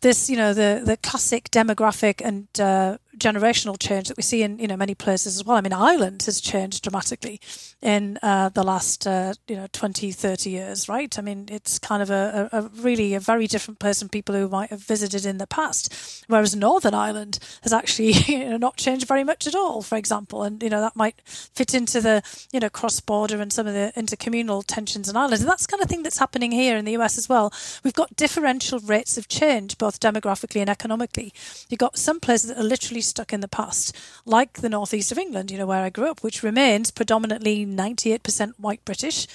[0.00, 4.58] this, you know, the the classic demographic and uh, generational change that we see in
[4.58, 5.56] you know many places as well.
[5.56, 7.40] I mean, Ireland has changed dramatically
[7.82, 11.18] in uh, the last uh, you know 20, 30 years, right?
[11.18, 14.48] I mean, it's kind of a, a, really a very different place than people who
[14.48, 16.24] might have visited in the past.
[16.26, 20.42] Whereas Northern Ireland has actually you know not changed very much at all, for example,
[20.42, 23.74] and you know that might fit into the you know cross border and some of
[23.74, 25.40] the intercommunal tensions in Ireland.
[25.40, 27.52] And that's kind of thing that's happening here in the US as well.
[27.82, 31.32] We've got differential rates of change, both demographically and economically.
[31.68, 35.18] You've got some places that are literally stuck in the past, like the northeast of
[35.18, 39.26] England, you know, where I grew up, which remains predominantly 98% white British,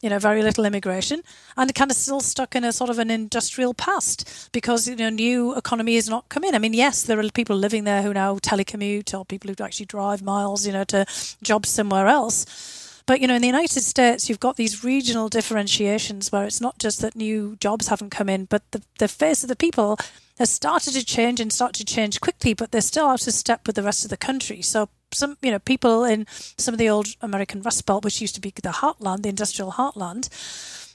[0.00, 1.22] you know, very little immigration,
[1.56, 5.10] and kind of still stuck in a sort of an industrial past because, you know,
[5.10, 6.54] new economy has not come in.
[6.54, 9.86] I mean, yes, there are people living there who now telecommute or people who actually
[9.86, 11.06] drive miles, you know, to
[11.42, 12.80] jobs somewhere else.
[13.10, 16.78] But you know, in the United States, you've got these regional differentiations where it's not
[16.78, 19.98] just that new jobs haven't come in, but the, the face of the people
[20.40, 23.66] has started to change and start to change quickly, but they're still out of step
[23.66, 24.62] with the rest of the country.
[24.62, 26.26] So some, you know, people in
[26.56, 29.72] some of the old American Rust Belt, which used to be the heartland, the industrial
[29.72, 30.30] heartland,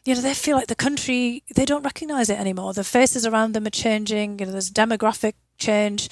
[0.03, 2.73] you know, they feel like the country, they don't recognize it anymore.
[2.73, 4.39] The faces around them are changing.
[4.39, 6.09] You know, there's demographic change.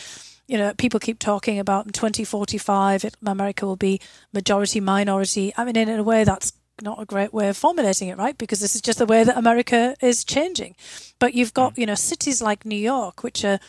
[0.48, 4.00] You know, people keep talking about in 2045, America will be
[4.32, 5.54] majority minority.
[5.58, 8.38] I mean, in a way, that's not a great way of formulating it, right?
[8.38, 10.75] Because this is just the way that America is changing.
[11.19, 11.81] But you've got, hmm.
[11.81, 13.59] you know, cities like New York, which are,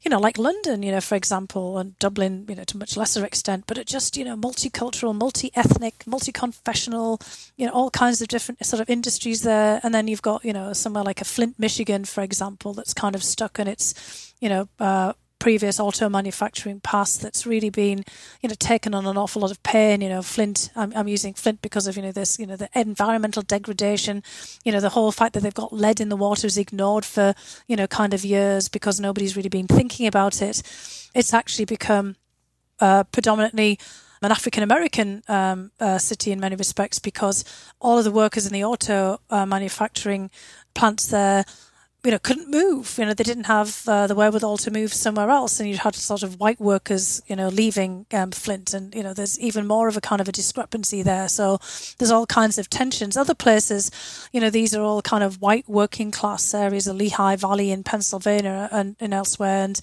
[0.00, 3.24] you know, like London, you know, for example, and Dublin, you know, to much lesser
[3.24, 7.20] extent, but it just, you know, multicultural, multi-ethnic, multi-confessional,
[7.56, 9.80] you know, all kinds of different sort of industries there.
[9.82, 13.14] And then you've got, you know, somewhere like a Flint, Michigan, for example, that's kind
[13.14, 15.14] of stuck in its, you know, uh,
[15.44, 18.02] previous auto manufacturing past that's really been,
[18.40, 20.00] you know, taken on an awful lot of pain.
[20.00, 20.70] You know, Flint.
[20.74, 24.22] I'm, I'm using Flint because of you know this, you know, the environmental degradation.
[24.64, 27.34] You know, the whole fact that they've got lead in the water is ignored for
[27.68, 30.62] you know kind of years because nobody's really been thinking about it.
[31.14, 32.16] It's actually become
[32.80, 33.78] uh, predominantly
[34.22, 37.44] an African American um, uh, city in many respects because
[37.80, 40.30] all of the workers in the auto uh, manufacturing
[40.72, 41.44] plants there
[42.04, 42.96] you know, couldn't move.
[42.98, 45.94] You know, they didn't have uh, the wherewithal to move somewhere else, and you had
[45.94, 49.88] sort of white workers, you know, leaving um, Flint, and you know, there's even more
[49.88, 51.28] of a kind of a discrepancy there.
[51.28, 51.58] So
[51.98, 53.16] there's all kinds of tensions.
[53.16, 53.90] Other places,
[54.32, 57.82] you know, these are all kind of white working class areas, the Lehigh Valley in
[57.82, 59.80] Pennsylvania and, and elsewhere, and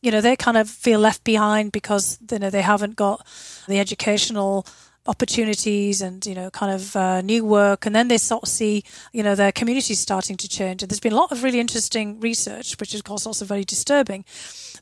[0.00, 3.26] you know, they kind of feel left behind because you know they haven't got
[3.66, 4.66] the educational
[5.06, 7.86] opportunities and you know kind of uh, new work.
[7.86, 10.82] And then they sort of see you know their communities starting to change.
[10.82, 13.64] And there's been a lot of really interesting research which is of course also very
[13.64, 14.24] disturbing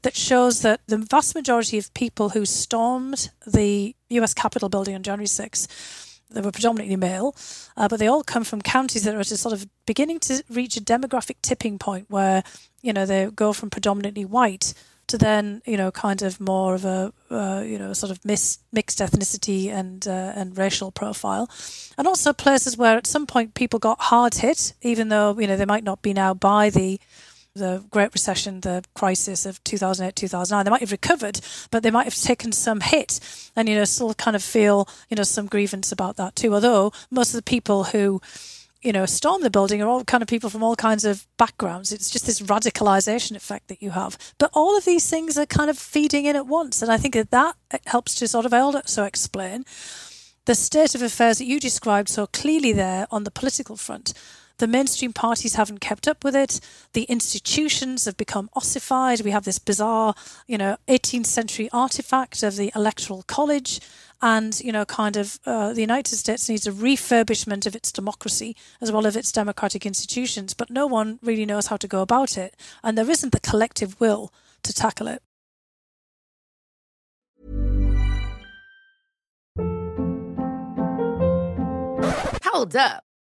[0.02, 5.02] that shows that the vast majority of people who stormed the US Capitol building on
[5.02, 5.68] January 6th
[6.32, 7.37] they were predominantly male,
[7.76, 10.76] uh, but they all come from counties that are just sort of beginning to reach
[10.76, 12.42] a demographic tipping point where,
[12.80, 14.74] you know, they go from predominantly white
[15.12, 18.59] to then you know kind of more of a uh, you know sort of mis-
[18.72, 21.48] mixed ethnicity and uh, and racial profile,
[21.96, 25.57] and also places where at some point people got hard hit, even though you know
[25.57, 26.98] they might not be now by the
[27.55, 30.64] the Great Recession, the crisis of 2008, 2009.
[30.64, 31.38] They might have recovered,
[31.70, 33.20] but they might have taken some hit
[33.55, 36.55] and, you know, still kind of feel, you know, some grievance about that too.
[36.55, 38.22] Although most of the people who
[38.83, 41.92] you know, storm the building are all kind of people from all kinds of backgrounds.
[41.92, 44.18] It's just this radicalization effect that you have.
[44.38, 46.83] But all of these things are kind of feeding in at once.
[46.83, 49.64] And I think that that uh, helps to sort of also explain
[50.47, 54.12] the state of affairs that you described so clearly there on the political front.
[54.59, 56.61] The mainstream parties haven't kept up with it.
[56.92, 59.21] The institutions have become ossified.
[59.21, 60.14] We have this bizarre,
[60.47, 63.80] you know, 18th century artifact of the Electoral College
[64.23, 68.57] and you know, kind of, uh, the United States needs a refurbishment of its democracy
[68.81, 70.55] as well as its democratic institutions.
[70.55, 74.01] But no one really knows how to go about it, and there isn't the collective
[74.01, 75.23] will to tackle it.
[82.45, 83.05] Hold up.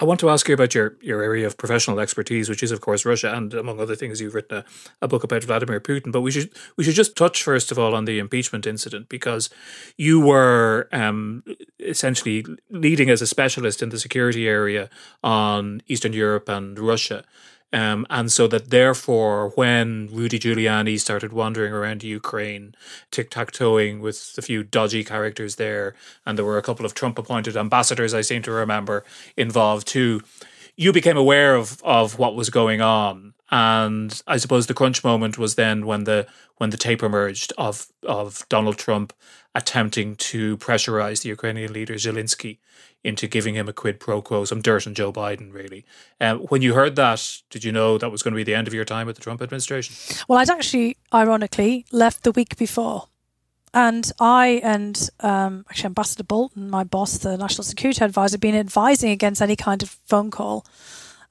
[0.00, 2.80] I want to ask you about your, your area of professional expertise, which is, of
[2.80, 4.64] course, Russia, and among other things, you've written a,
[5.02, 6.12] a book about Vladimir Putin.
[6.12, 9.50] But we should we should just touch first of all on the impeachment incident because
[9.96, 11.42] you were um,
[11.80, 14.88] essentially leading as a specialist in the security area
[15.24, 17.24] on Eastern Europe and Russia.
[17.72, 22.74] Um, and so that therefore, when Rudy Giuliani started wandering around Ukraine,
[23.10, 25.94] tic tac toeing with a few dodgy characters there,
[26.24, 29.04] and there were a couple of Trump appointed ambassadors, I seem to remember,
[29.36, 30.22] involved too,
[30.76, 33.34] you became aware of, of what was going on.
[33.50, 36.26] And I suppose the crunch moment was then when the
[36.56, 39.12] when the tape emerged of of Donald Trump
[39.54, 42.58] attempting to pressurize the Ukrainian leader Zelensky
[43.02, 45.84] into giving him a quid pro quo, some dirt on Joe Biden, really.
[46.20, 48.68] Um, when you heard that, did you know that was going to be the end
[48.68, 49.94] of your time with the Trump administration?
[50.28, 53.08] Well, I'd actually, ironically, left the week before.
[53.72, 58.54] And I and um, actually Ambassador Bolton, my boss, the national security advisor, had been
[58.56, 60.66] advising against any kind of phone call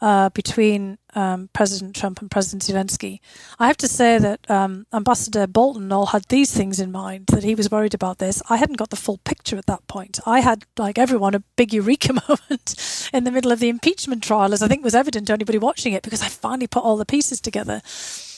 [0.01, 3.19] uh, between um, President Trump and President Zelensky.
[3.57, 7.43] I have to say that um, Ambassador Bolton all had these things in mind, that
[7.43, 8.41] he was worried about this.
[8.49, 10.19] I hadn't got the full picture at that point.
[10.25, 14.53] I had, like everyone, a big eureka moment in the middle of the impeachment trial,
[14.53, 17.05] as I think was evident to anybody watching it, because I finally put all the
[17.05, 17.81] pieces together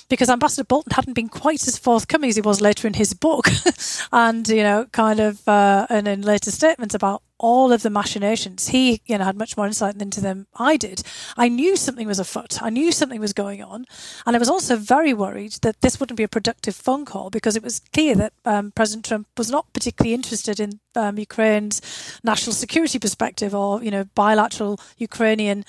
[0.09, 3.47] because Ambassador Bolton hadn't been quite as forthcoming as he was later in his book,
[4.11, 8.67] and you know, kind of, uh, and in later statements about all of the machinations.
[8.67, 11.03] He, you know, had much more insight into them I did.
[11.37, 12.61] I knew something was afoot.
[12.61, 13.85] I knew something was going on,
[14.25, 17.55] and I was also very worried that this wouldn't be a productive phone call because
[17.55, 21.81] it was clear that um, President Trump was not particularly interested in um, Ukraine's
[22.23, 25.63] national security perspective or, you know, bilateral Ukrainian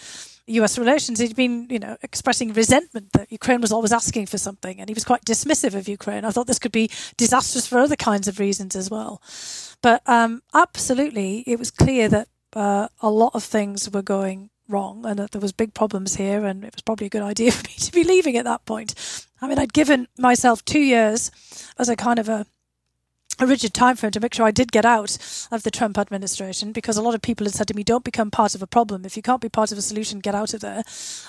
[0.50, 4.80] US relations, he'd been, you know, expressing resentment that Ukraine was always asking for something,
[4.80, 6.24] and he was quite dismissive of Ukraine.
[6.24, 9.22] I thought this could be disastrous for other kinds of reasons as well.
[9.82, 15.04] But um, absolutely, it was clear that uh, a lot of things were going wrong,
[15.06, 17.66] and that there was big problems here, and it was probably a good idea for
[17.66, 18.94] me to be leaving at that point.
[19.40, 21.30] I mean, I'd given myself two years
[21.78, 22.46] as a kind of a
[23.38, 25.16] a rigid time frame to make sure I did get out
[25.50, 28.30] of the Trump administration because a lot of people had said to me, don't become
[28.30, 29.04] part of a problem.
[29.04, 30.82] If you can't be part of a solution, get out of there.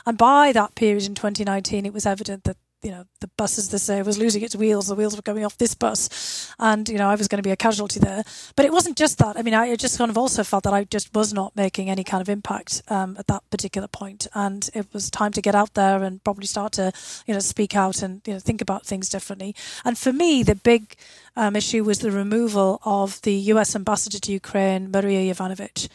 [0.05, 3.69] And by that period in 2019, it was evident that you know, the bus, as
[3.69, 4.87] they say, was losing its wheels.
[4.87, 7.51] The wheels were coming off this bus, and you know, I was going to be
[7.51, 8.23] a casualty there.
[8.55, 9.37] But it wasn't just that.
[9.37, 12.03] I mean, I just kind of also felt that I just was not making any
[12.03, 15.75] kind of impact um, at that particular point, and it was time to get out
[15.75, 16.91] there and probably start to,
[17.27, 19.55] you know, speak out and you know think about things differently.
[19.85, 20.95] And for me, the big
[21.35, 23.75] um, issue was the removal of the U.S.
[23.75, 25.87] ambassador to Ukraine, Maria Yovanovitch,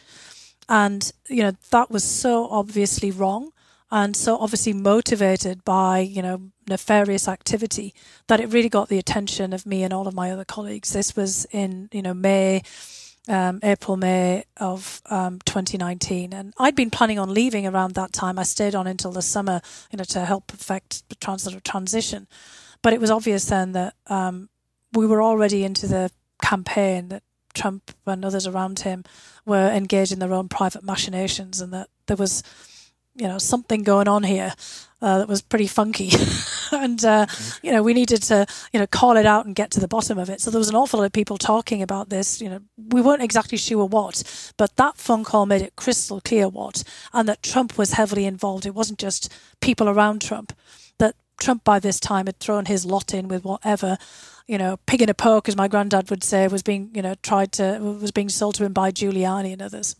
[0.69, 3.51] and you know that was so obviously wrong
[3.91, 7.93] and so obviously motivated by you know nefarious activity
[8.27, 10.93] that it really got the attention of me and all of my other colleagues.
[10.93, 12.61] This was in you know May.
[13.29, 18.39] Um, April, May of um, 2019, and I'd been planning on leaving around that time.
[18.39, 19.59] I stayed on until the summer,
[19.91, 22.29] you know, to help perfect the trans- transition.
[22.81, 24.47] But it was obvious then that um,
[24.93, 26.09] we were already into the
[26.41, 29.03] campaign that Trump and others around him
[29.45, 32.43] were engaged in their own private machinations, and that there was
[33.17, 34.53] you know something going on here
[35.01, 36.11] uh, that was pretty funky,
[36.71, 37.25] and uh,
[37.61, 40.17] you know we needed to you know call it out and get to the bottom
[40.17, 40.41] of it.
[40.41, 42.41] So there was an awful lot of people talking about this.
[42.41, 44.23] You know we weren't exactly sure what,
[44.57, 48.65] but that phone call made it crystal clear what, and that Trump was heavily involved.
[48.65, 50.53] It wasn't just people around Trump.
[50.99, 53.97] That Trump by this time had thrown his lot in with whatever
[54.47, 57.15] you know, pig in a poke, as my granddad would say, was being, you know,
[57.21, 59.97] tried to, was being sold to him by Giuliani and others.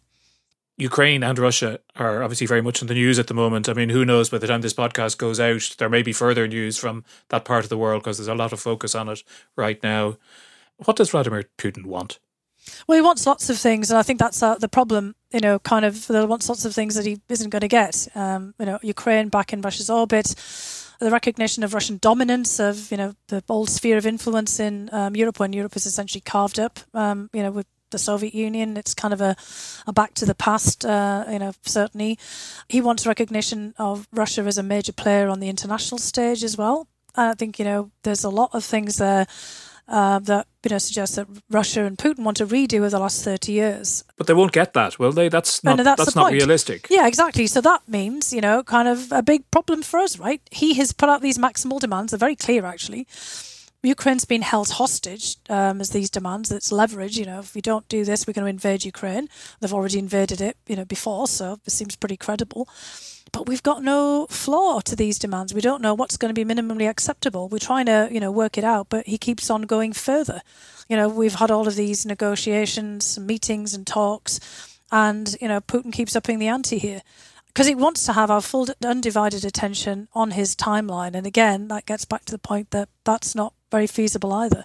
[0.77, 3.67] Ukraine and Russia are obviously very much in the news at the moment.
[3.67, 6.47] I mean, who knows by the time this podcast goes out, there may be further
[6.47, 9.23] news from that part of the world because there's a lot of focus on it
[9.55, 10.17] right now.
[10.77, 12.19] What does Vladimir Putin want?
[12.85, 15.15] Well, he wants lots of things, and I think that's uh, the problem.
[15.31, 18.07] You know, kind of, he wants lots of things that he isn't going to get.
[18.13, 20.35] Um, you know, Ukraine back in Russia's orbit,
[20.99, 25.15] the recognition of Russian dominance of you know the old sphere of influence in um,
[25.15, 26.79] Europe when Europe is essentially carved up.
[26.93, 28.77] Um, you know, with the Soviet Union.
[28.77, 29.35] It's kind of a,
[29.85, 32.17] a back to the past, uh, you know, certainly.
[32.67, 36.87] He wants recognition of Russia as a major player on the international stage as well.
[37.15, 39.25] I think, you know, there's a lot of things there
[39.87, 43.23] uh, that you know suggest that Russia and Putin want to redo of the last
[43.23, 44.03] thirty years.
[44.17, 45.29] But they won't get that, will they?
[45.29, 45.77] That's not.
[45.77, 46.35] No, that's, that's not point.
[46.35, 46.87] realistic.
[46.89, 47.47] Yeah, exactly.
[47.47, 50.41] So that means you know, kind of a big problem for us, right?
[50.51, 52.11] He has put out these maximal demands.
[52.11, 53.07] They're very clear, actually.
[53.87, 56.51] Ukraine's been held hostage um, as these demands.
[56.51, 57.17] It's leverage.
[57.17, 59.29] You know, if we don't do this, we're going to invade Ukraine.
[59.59, 62.67] They've already invaded it, you know, before, so it seems pretty credible.
[63.31, 65.53] But we've got no floor to these demands.
[65.53, 67.49] We don't know what's going to be minimally acceptable.
[67.49, 70.41] We're trying to, you know, work it out, but he keeps on going further.
[70.89, 74.39] You know, we've had all of these negotiations, meetings, and talks,
[74.91, 77.01] and you know, Putin keeps upping the ante here
[77.57, 81.15] because he wants to have our full undivided attention on his timeline.
[81.15, 84.63] And again, that gets back to the point that that's not very feasible either.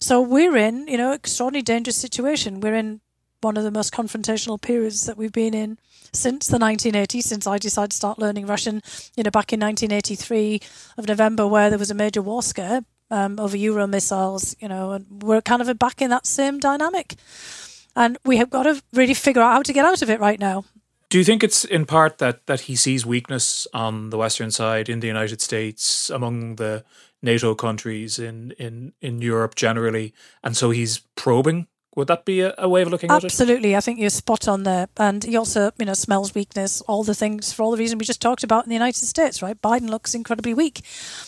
[0.00, 2.58] So we're in, you know, extraordinarily dangerous situation.
[2.58, 3.00] We're in
[3.40, 5.78] one of the most confrontational periods that we've been in
[6.12, 8.82] since the 1980s, since I decided to start learning Russian,
[9.14, 10.60] you know, back in 1983
[10.98, 12.80] of November, where there was a major war scare
[13.12, 17.14] um, over Euro missiles, you know, and we're kind of back in that same dynamic.
[17.94, 20.40] And we have got to really figure out how to get out of it right
[20.40, 20.64] now.
[21.14, 24.88] Do you think it's in part that, that he sees weakness on the Western side
[24.88, 26.82] in the United States, among the
[27.22, 30.12] NATO countries, in, in, in Europe generally,
[30.42, 33.26] and so he's probing would that be a, a way of looking Absolutely.
[33.26, 33.42] at it?
[33.42, 33.76] Absolutely.
[33.76, 34.88] I think you're spot on there.
[34.96, 38.04] And he also, you know, smells weakness, all the things for all the reasons we
[38.04, 39.62] just talked about in the United States, right?
[39.62, 40.80] Biden looks incredibly weak.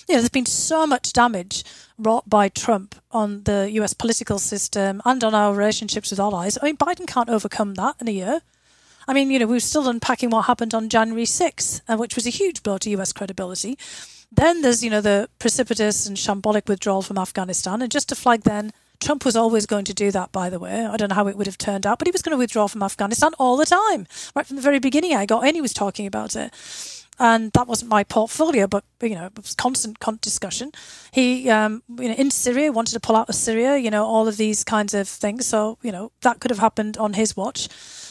[0.09, 1.62] You know, there's been so much damage
[1.97, 6.59] wrought by Trump on the US political system and on our relationships with allies.
[6.61, 8.41] I mean, Biden can't overcome that in a year.
[9.09, 12.27] I mean, you know, we're still unpacking what happened on January 6th, uh, which was
[12.27, 13.79] a huge blow to US credibility.
[14.33, 17.83] Then there's, you know, the precipitous and shambolic withdrawal from Afghanistan.
[17.83, 20.85] And just to flag then, Trump was always going to do that, by the way.
[20.85, 22.67] I don't know how it would have turned out, but he was going to withdraw
[22.67, 24.07] from Afghanistan all the time.
[24.35, 26.53] Right from the very beginning, I got in, he was talking about it.
[27.19, 30.73] And that wasn't my portfolio, but you know, it was constant discussion.
[31.13, 33.79] He, um, you know, in Syria wanted to pull out of Syria.
[33.79, 35.47] You know, all of these kinds of things.
[35.47, 37.69] So you know, that could have happened on his watch.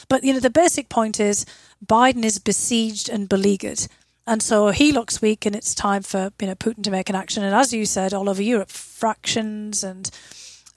[0.08, 1.46] But you know, the basic point is
[1.84, 3.86] Biden is besieged and beleaguered.
[4.26, 7.14] And so he looks weak, and it's time for you know Putin to make an
[7.14, 7.44] action.
[7.44, 10.10] And as you said, all over Europe, fractions and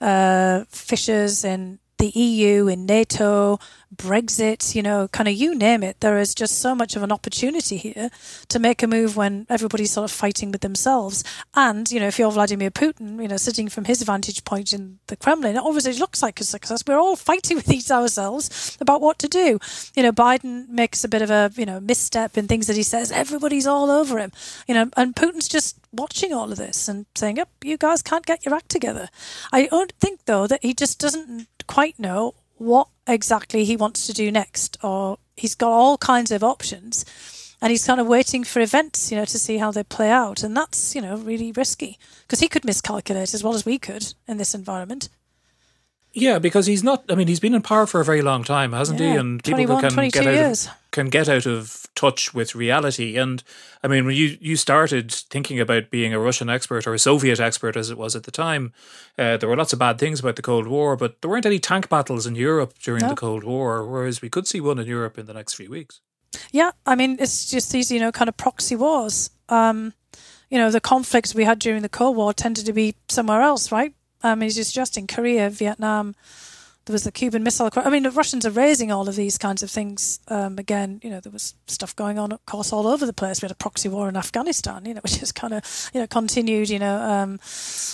[0.00, 3.58] uh, fissures in the EU, in NATO,
[3.94, 6.00] Brexit, you know, kind of you name it.
[6.00, 8.10] There is just so much of an opportunity here
[8.48, 11.24] to make a move when everybody's sort of fighting with themselves.
[11.54, 15.00] And, you know, if you're Vladimir Putin, you know, sitting from his vantage point in
[15.08, 16.84] the Kremlin, it obviously looks like a success.
[16.86, 19.58] We're all fighting with each ourselves about what to do.
[19.94, 22.84] You know, Biden makes a bit of a, you know, misstep in things that he
[22.84, 23.10] says.
[23.10, 24.32] Everybody's all over him,
[24.66, 28.24] you know, and Putin's just watching all of this and saying, "Yep, you guys can't
[28.24, 29.08] get your act together."
[29.52, 34.12] I don't think though that he just doesn't quite know what exactly he wants to
[34.12, 37.04] do next, or he's got all kinds of options,
[37.62, 40.42] and he's kind of waiting for events, you know, to see how they play out,
[40.42, 44.14] and that's you know really risky because he could miscalculate as well as we could
[44.26, 45.08] in this environment.
[46.12, 47.04] Yeah, because he's not.
[47.08, 49.18] I mean, he's been in power for a very long time, hasn't yeah, he?
[49.18, 50.66] And people can get out years.
[50.66, 53.16] of, can get out of touch with reality.
[53.16, 53.42] And
[53.84, 57.38] I mean, when you you started thinking about being a Russian expert or a Soviet
[57.38, 58.72] expert, as it was at the time,
[59.18, 61.60] uh, there were lots of bad things about the Cold War, but there weren't any
[61.60, 63.10] tank battles in Europe during no.
[63.10, 66.00] the Cold War, whereas we could see one in Europe in the next few weeks.
[66.50, 69.30] Yeah, I mean, it's just these you know kind of proxy wars.
[69.48, 69.92] Um,
[70.48, 73.70] you know, the conflicts we had during the Cold War tended to be somewhere else,
[73.70, 73.94] right?
[74.22, 76.14] Um, mean, just, just in Korea, Vietnam.
[76.86, 77.70] There was the Cuban Missile.
[77.70, 77.86] Crisis.
[77.86, 80.18] I mean, the Russians are raising all of these kinds of things.
[80.28, 83.40] Um, again, you know, there was stuff going on, of course, all over the place.
[83.40, 86.06] We had a proxy war in Afghanistan, you know, which has kind of, you know,
[86.06, 87.38] continued, you know, um,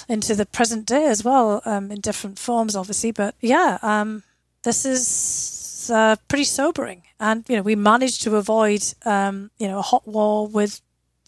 [0.09, 3.11] into the present day as well, um, in different forms, obviously.
[3.11, 4.23] But yeah, um,
[4.63, 7.03] this is uh, pretty sobering.
[7.19, 10.81] And, you know, we managed to avoid, um, you know, a hot war with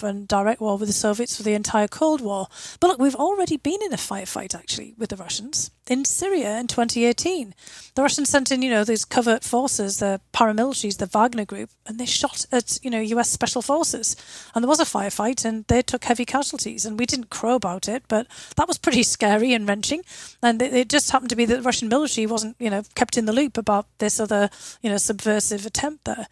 [0.03, 2.49] and direct war with the Soviets for the entire Cold War.
[2.81, 6.67] But look, we've already been in a firefight actually with the Russians in Syria in
[6.67, 7.55] 2018.
[7.95, 11.99] The Russians sent in, you know, these covert forces, the paramilitaries, the Wagner group, and
[11.99, 14.17] they shot at, you know, US special forces.
[14.55, 16.85] And there was a firefight and they took heavy casualties.
[16.85, 18.27] And we didn't crow about it, but
[18.57, 20.03] that was pretty scary and wrenching.
[20.43, 23.17] And it, it just happened to be that the Russian military wasn't, you know, kept
[23.17, 24.51] in the loop about this other,
[24.83, 26.27] you know, subversive attempt there.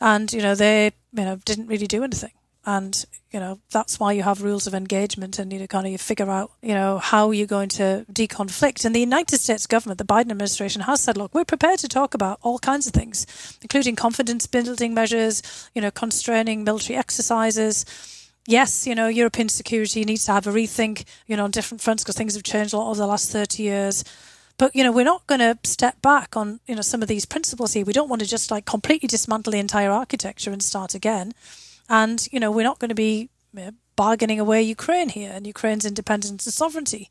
[0.00, 2.32] And, you know, they, you know, didn't really do anything
[2.64, 5.92] and you know that's why you have rules of engagement and you know kind of
[5.92, 9.98] you figure out you know how you're going to deconflict and the united states government
[9.98, 13.58] the biden administration has said look we're prepared to talk about all kinds of things
[13.62, 15.42] including confidence building measures
[15.74, 17.84] you know constraining military exercises
[18.46, 22.04] yes you know european security needs to have a rethink you know on different fronts
[22.04, 24.04] because things have changed a lot over the last 30 years
[24.58, 27.26] But you know, we're not going to step back on you know some of these
[27.26, 27.84] principles here.
[27.84, 31.32] We don't want to just like completely dismantle the entire architecture and start again.
[31.88, 33.28] And you know, we're not going to be
[33.96, 37.08] bargaining away Ukraine here and Ukraine's independence and sovereignty.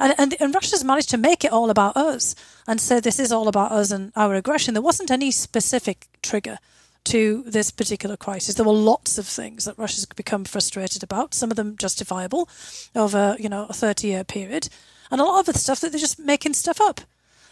[0.00, 2.34] And, and, and Russia's managed to make it all about us
[2.66, 4.74] and say this is all about us and our aggression.
[4.74, 6.58] There wasn't any specific trigger
[7.04, 8.54] to this particular crisis.
[8.54, 12.48] There were lots of things that Russia's become frustrated about, some of them justifiable
[12.96, 14.68] over, you know, a 30 year period,
[15.10, 17.02] and a lot of the stuff that they're just making stuff up.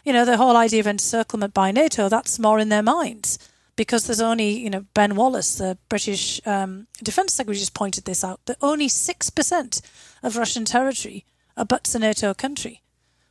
[0.04, 3.38] You know, the whole idea of encirclement by NATO, that's more in their minds
[3.76, 8.22] because there's only, you know, Ben Wallace, the British um, Defence Secretary, just pointed this
[8.22, 9.82] out that only 6%
[10.22, 11.24] of Russian territory
[11.56, 12.82] are abuts a NATO country.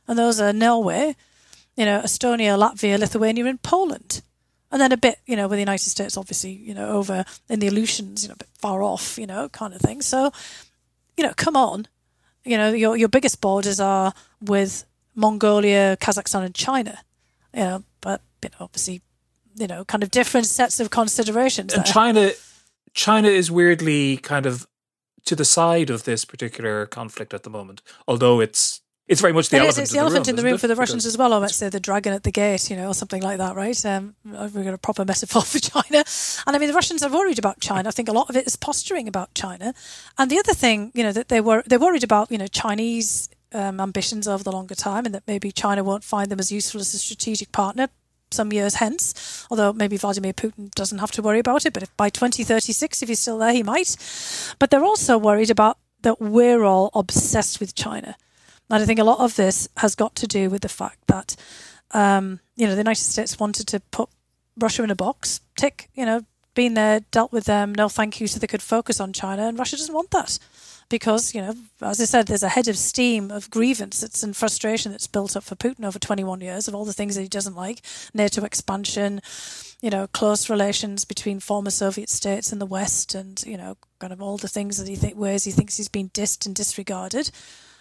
[0.08, 1.16] And those are Norway,
[1.76, 4.22] you know, Estonia, Latvia, Lithuania, and Poland.
[4.70, 7.60] And then a bit, you know, with the United States, obviously, you know, over in
[7.60, 10.00] the Aleutians, you know, a bit far off, you know, kind of thing.
[10.00, 10.32] So,
[11.16, 11.86] you know, come on.
[12.44, 14.84] You know, your your biggest borders are with
[15.14, 16.98] Mongolia, Kazakhstan, and China.
[17.54, 19.02] You know, but you know, obviously,
[19.56, 21.74] you know, kind of different sets of considerations.
[21.74, 22.30] And China,
[22.94, 24.66] China is weirdly kind of
[25.24, 29.48] to the side of this particular conflict at the moment, although it's it's very much
[29.48, 29.78] the it elephant.
[29.78, 31.34] Is, it's the, the elephant room, in the room for the Russians as well.
[31.34, 33.84] Or let's say the dragon at the gate, you know, or something like that, right?
[33.84, 36.04] Um, we've got a proper metaphor for China,
[36.46, 37.88] and I mean the Russians are worried about China.
[37.88, 39.74] I think a lot of it is posturing about China,
[40.18, 43.28] and the other thing, you know, that they were they're worried about, you know, Chinese
[43.52, 46.80] um, ambitions over the longer time, and that maybe China won't find them as useful
[46.80, 47.88] as a strategic partner
[48.32, 51.72] some years hence, although maybe Vladimir Putin doesn't have to worry about it.
[51.72, 53.96] But if by 2036, if he's still there, he might.
[54.58, 58.16] But they're also worried about that we're all obsessed with China.
[58.70, 61.36] And I think a lot of this has got to do with the fact that,
[61.92, 64.08] um, you know, the United States wanted to put
[64.58, 66.22] Russia in a box, tick, you know,
[66.54, 69.48] been there, dealt with them, no thank you, so they could focus on China.
[69.48, 70.38] And Russia doesn't want that
[70.92, 74.36] because, you know, as I said, there's a head of steam of grievance that's and
[74.36, 77.28] frustration that's built up for Putin over 21 years of all the things that he
[77.28, 77.80] doesn't like
[78.12, 79.22] NATO expansion,
[79.80, 84.12] you know, close relations between former Soviet states and the West, and, you know, kind
[84.12, 87.30] of all the things that he ways he thinks he's been dissed and disregarded.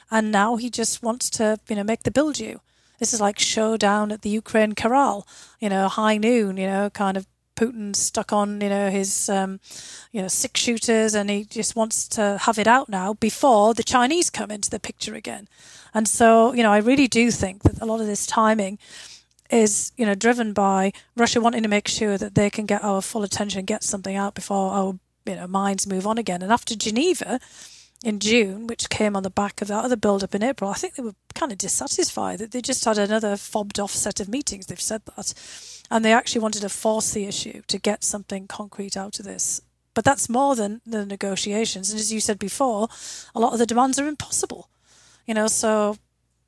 [0.10, 2.62] And now he just wants to, you know, make the bill due.
[2.98, 5.28] This is like showdown at the Ukraine Corral,
[5.60, 9.60] you know, high noon, you know, kind of Putin stuck on, you know, his, um,
[10.12, 13.84] you know, six shooters, and he just wants to have it out now before the
[13.84, 15.48] Chinese come into the picture again.
[15.94, 18.80] And so, you know, I really do think that a lot of this timing
[19.50, 23.02] is, you know, driven by Russia wanting to make sure that they can get our
[23.02, 26.42] full attention, get something out before our, you know, minds move on again.
[26.42, 27.40] And after Geneva,
[28.04, 30.74] in June, which came on the back of that other build up in April, I
[30.74, 34.28] think they were kind of dissatisfied that they just had another fobbed off set of
[34.28, 34.66] meetings.
[34.66, 35.34] They've said that.
[35.92, 39.62] And they actually wanted to force the issue to get something concrete out of this.
[39.94, 41.92] But that's more than the negotiations.
[41.92, 42.88] And as you said before,
[43.36, 44.70] a lot of the demands are impossible.
[45.28, 45.98] You know, so,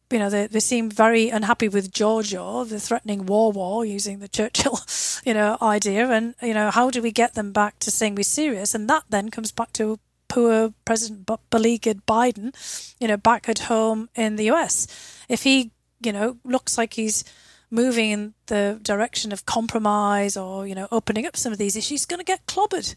[0.09, 4.29] you know, they, they seem very unhappy with Georgia, the threatening war war using the
[4.29, 4.79] Churchill,
[5.25, 6.09] you know, idea.
[6.09, 8.73] And, you know, how do we get them back to saying we're serious?
[8.73, 12.55] And that then comes back to poor President beleaguered Biden,
[12.99, 14.87] you know, back at home in the US.
[15.27, 15.71] If he,
[16.01, 17.25] you know, looks like he's
[17.73, 22.05] moving in the direction of compromise or, you know, opening up some of these issues,
[22.05, 22.95] going to get clobbered.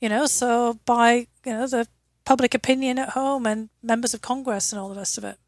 [0.00, 1.86] You know, so by, you know, the
[2.24, 5.38] public opinion at home and members of Congress and all the rest of it.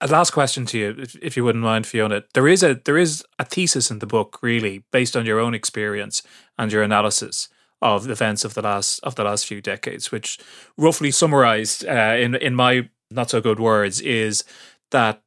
[0.00, 2.24] A last question to you, if, if you wouldn't mind, Fiona.
[2.34, 5.54] There is a there is a thesis in the book, really, based on your own
[5.54, 6.22] experience
[6.58, 7.48] and your analysis
[7.80, 10.38] of events of the last of the last few decades, which
[10.76, 14.44] roughly summarized uh, in in my not so good words is
[14.90, 15.22] that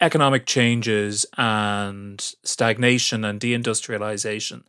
[0.00, 4.62] economic changes and stagnation and deindustrialization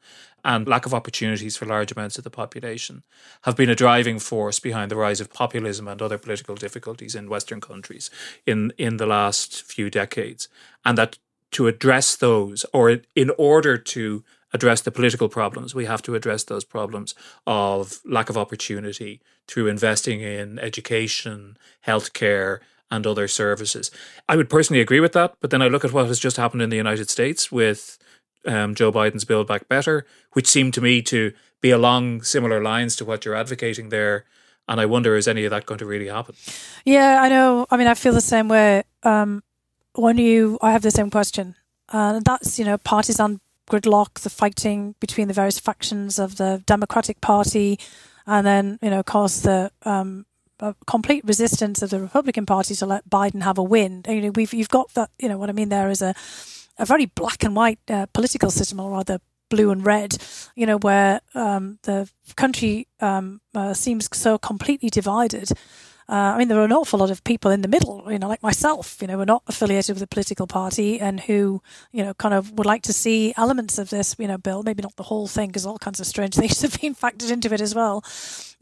[0.44, 3.04] and lack of opportunities for large amounts of the population
[3.44, 7.30] have been a driving force behind the rise of populism and other political difficulties in
[7.30, 8.10] Western countries
[8.46, 10.48] in, in the last few decades.
[10.86, 11.18] And that
[11.52, 14.24] to address those, or in order to
[14.54, 17.16] address the political problems, we have to address those problems
[17.46, 22.60] of lack of opportunity through investing in education, healthcare,
[22.92, 23.92] and other services.
[24.28, 26.62] I would personally agree with that, but then I look at what has just happened
[26.62, 27.98] in the United States with
[28.46, 32.96] um, Joe Biden's Build Back Better, which seemed to me to be along similar lines
[32.98, 34.26] to what you're advocating there.
[34.68, 36.36] And I wonder, is any of that going to really happen?
[36.86, 37.66] Yeah, I know.
[37.72, 38.84] I mean, I feel the same way.
[39.04, 39.44] Um,
[39.96, 41.56] when you, I have the same question.
[41.90, 47.22] Uh, that's, you know, partisan gridlock, the fighting between the various factions of the Democratic
[47.22, 47.80] Party,
[48.26, 50.26] and then you know, of course, the um,
[50.86, 54.04] complete resistance of the Republican Party to let Biden have a win.
[54.08, 55.10] You know, we've you've got that.
[55.20, 55.70] You know what I mean?
[55.70, 56.14] There is a
[56.78, 60.18] a very black and white uh, political system, or rather blue and red.
[60.56, 65.52] You know, where um, the country um, uh, seems so completely divided.
[66.10, 68.28] Uh, I mean, there are an awful lot of people in the middle, you know,
[68.28, 72.16] like myself, you know, we're not affiliated with a political party and who, you know,
[72.16, 75.04] kind of would like to see elements of this, you know, bill, maybe not the
[75.04, 78.04] whole thing, because all kinds of strange things have been factored into it as well,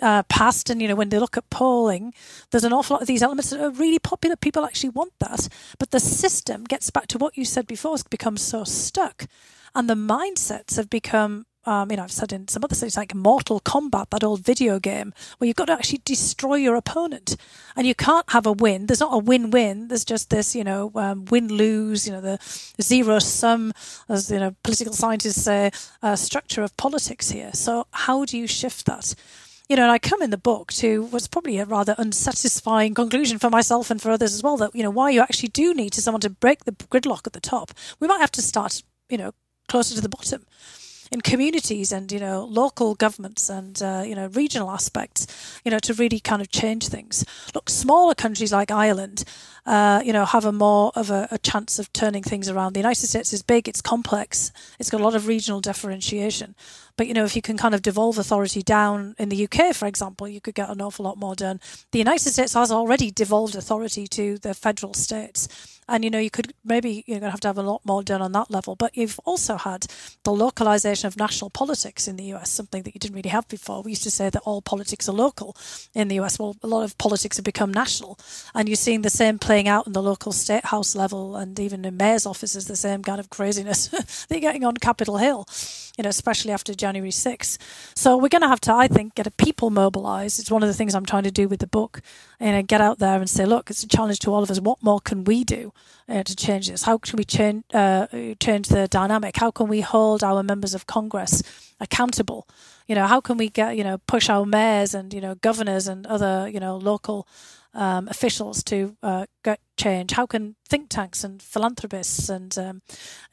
[0.02, 0.70] uh, passed.
[0.70, 2.14] And, you know, when they look at polling,
[2.52, 4.36] there's an awful lot of these elements that are really popular.
[4.36, 5.48] People actually want that.
[5.80, 9.26] But the system gets back to what you said before, has become so stuck.
[9.74, 13.14] And the mindsets have become um, you know, I've said in some other things like
[13.14, 17.36] Mortal Kombat, that old video game, where you've got to actually destroy your opponent,
[17.76, 18.86] and you can't have a win.
[18.86, 19.90] There's not a win-win.
[19.90, 22.08] There's just this, you know, um, win-lose.
[22.08, 22.40] You know, the
[22.82, 23.74] zero sum,
[24.08, 27.52] as you know, political scientists say, uh, structure of politics here.
[27.54, 29.14] So how do you shift that?
[29.70, 33.38] you know, and I come in the book to what's probably a rather unsatisfying conclusion
[33.38, 35.92] for myself and for others as well that, you know, why you actually do need
[35.92, 37.72] to someone to break the gridlock at the top.
[38.00, 39.34] We might have to start, you know,
[39.68, 40.46] closer to the bottom
[41.12, 45.28] in communities and you know local governments and uh, you know regional aspects
[45.64, 47.26] you know to really kind of change things.
[47.54, 49.24] Look smaller countries like Ireland
[49.66, 52.74] uh, you know have a more of a, a, chance of turning things around.
[52.74, 56.56] The United States is big it's complex it's got a lot of regional differentiation.
[56.98, 59.88] But you know if you can kind of devolve authority down in the UK for
[59.88, 61.60] example you could get an awful lot more done.
[61.92, 66.30] The United States has already devolved authority to the federal states and you know, you
[66.30, 68.76] could maybe you're going to have to have a lot more done on that level.
[68.76, 69.88] But you've also had
[70.24, 73.82] the localization of national politics in the US, something that you didn't really have before.
[73.82, 75.56] We used to say that all politics are local
[75.94, 76.40] in the US.
[76.40, 78.20] Well, a lot of politics have become national,
[78.54, 81.86] and you're seeing the same playing out in the local state house level and even
[81.86, 83.88] in mayor's offices, the same kind of craziness
[84.30, 85.46] they're getting on Capitol Hill.
[85.98, 87.58] You know, especially after January 6th.
[87.96, 90.40] So we're going to have to, I think, get a people mobilized.
[90.40, 92.02] It's one of the things I'm trying to do with the book.
[92.40, 94.52] And you know, get out there and say, look, it's a challenge to all of
[94.52, 94.60] us.
[94.60, 95.74] What more can we do?
[96.10, 96.84] uh, to change this?
[96.84, 98.08] How can we change uh,
[98.40, 99.38] change the dynamic?
[99.38, 101.44] How can we hold our members of Congress
[101.80, 102.48] accountable?
[102.88, 105.88] You know, how can we get you know push our mayors and you know governors
[105.88, 107.28] and other you know local
[107.78, 110.12] um, officials to uh, get change?
[110.12, 112.82] How can think tanks and philanthropists and um,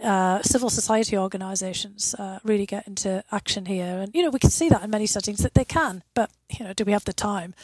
[0.01, 3.99] uh, civil society organisations uh, really get into action here?
[3.99, 6.65] And you know, we can see that in many settings that they can, but you
[6.65, 7.55] know, do we have the time?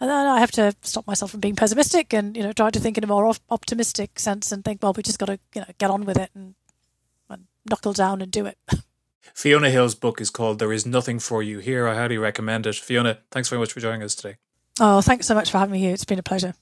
[0.00, 2.80] And then I have to stop myself from being pessimistic and you know try to
[2.80, 5.68] think in a more optimistic sense and think, well, we just got to you know
[5.78, 6.54] get on with it and,
[7.30, 8.58] and knuckle down and do it.
[9.32, 11.88] Fiona Hill's book is called There Is Nothing for You Here.
[11.88, 12.76] I highly recommend it.
[12.76, 14.36] Fiona, thanks very much for joining us today.
[14.80, 15.94] Oh, thanks so much for having me here.
[15.94, 16.54] It's been a pleasure.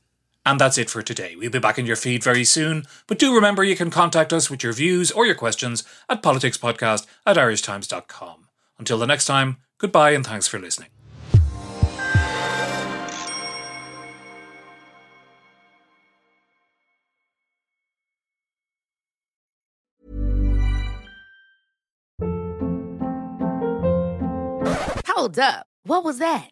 [0.45, 1.37] And that's it for today.
[1.37, 2.85] We'll be back in your feed very soon.
[3.07, 7.07] But do remember you can contact us with your views or your questions at politicspodcast
[7.25, 8.49] at irishtimes.com.
[8.79, 10.89] Until the next time, goodbye and thanks for listening.
[25.07, 25.67] Hold up.
[25.85, 26.52] What was that?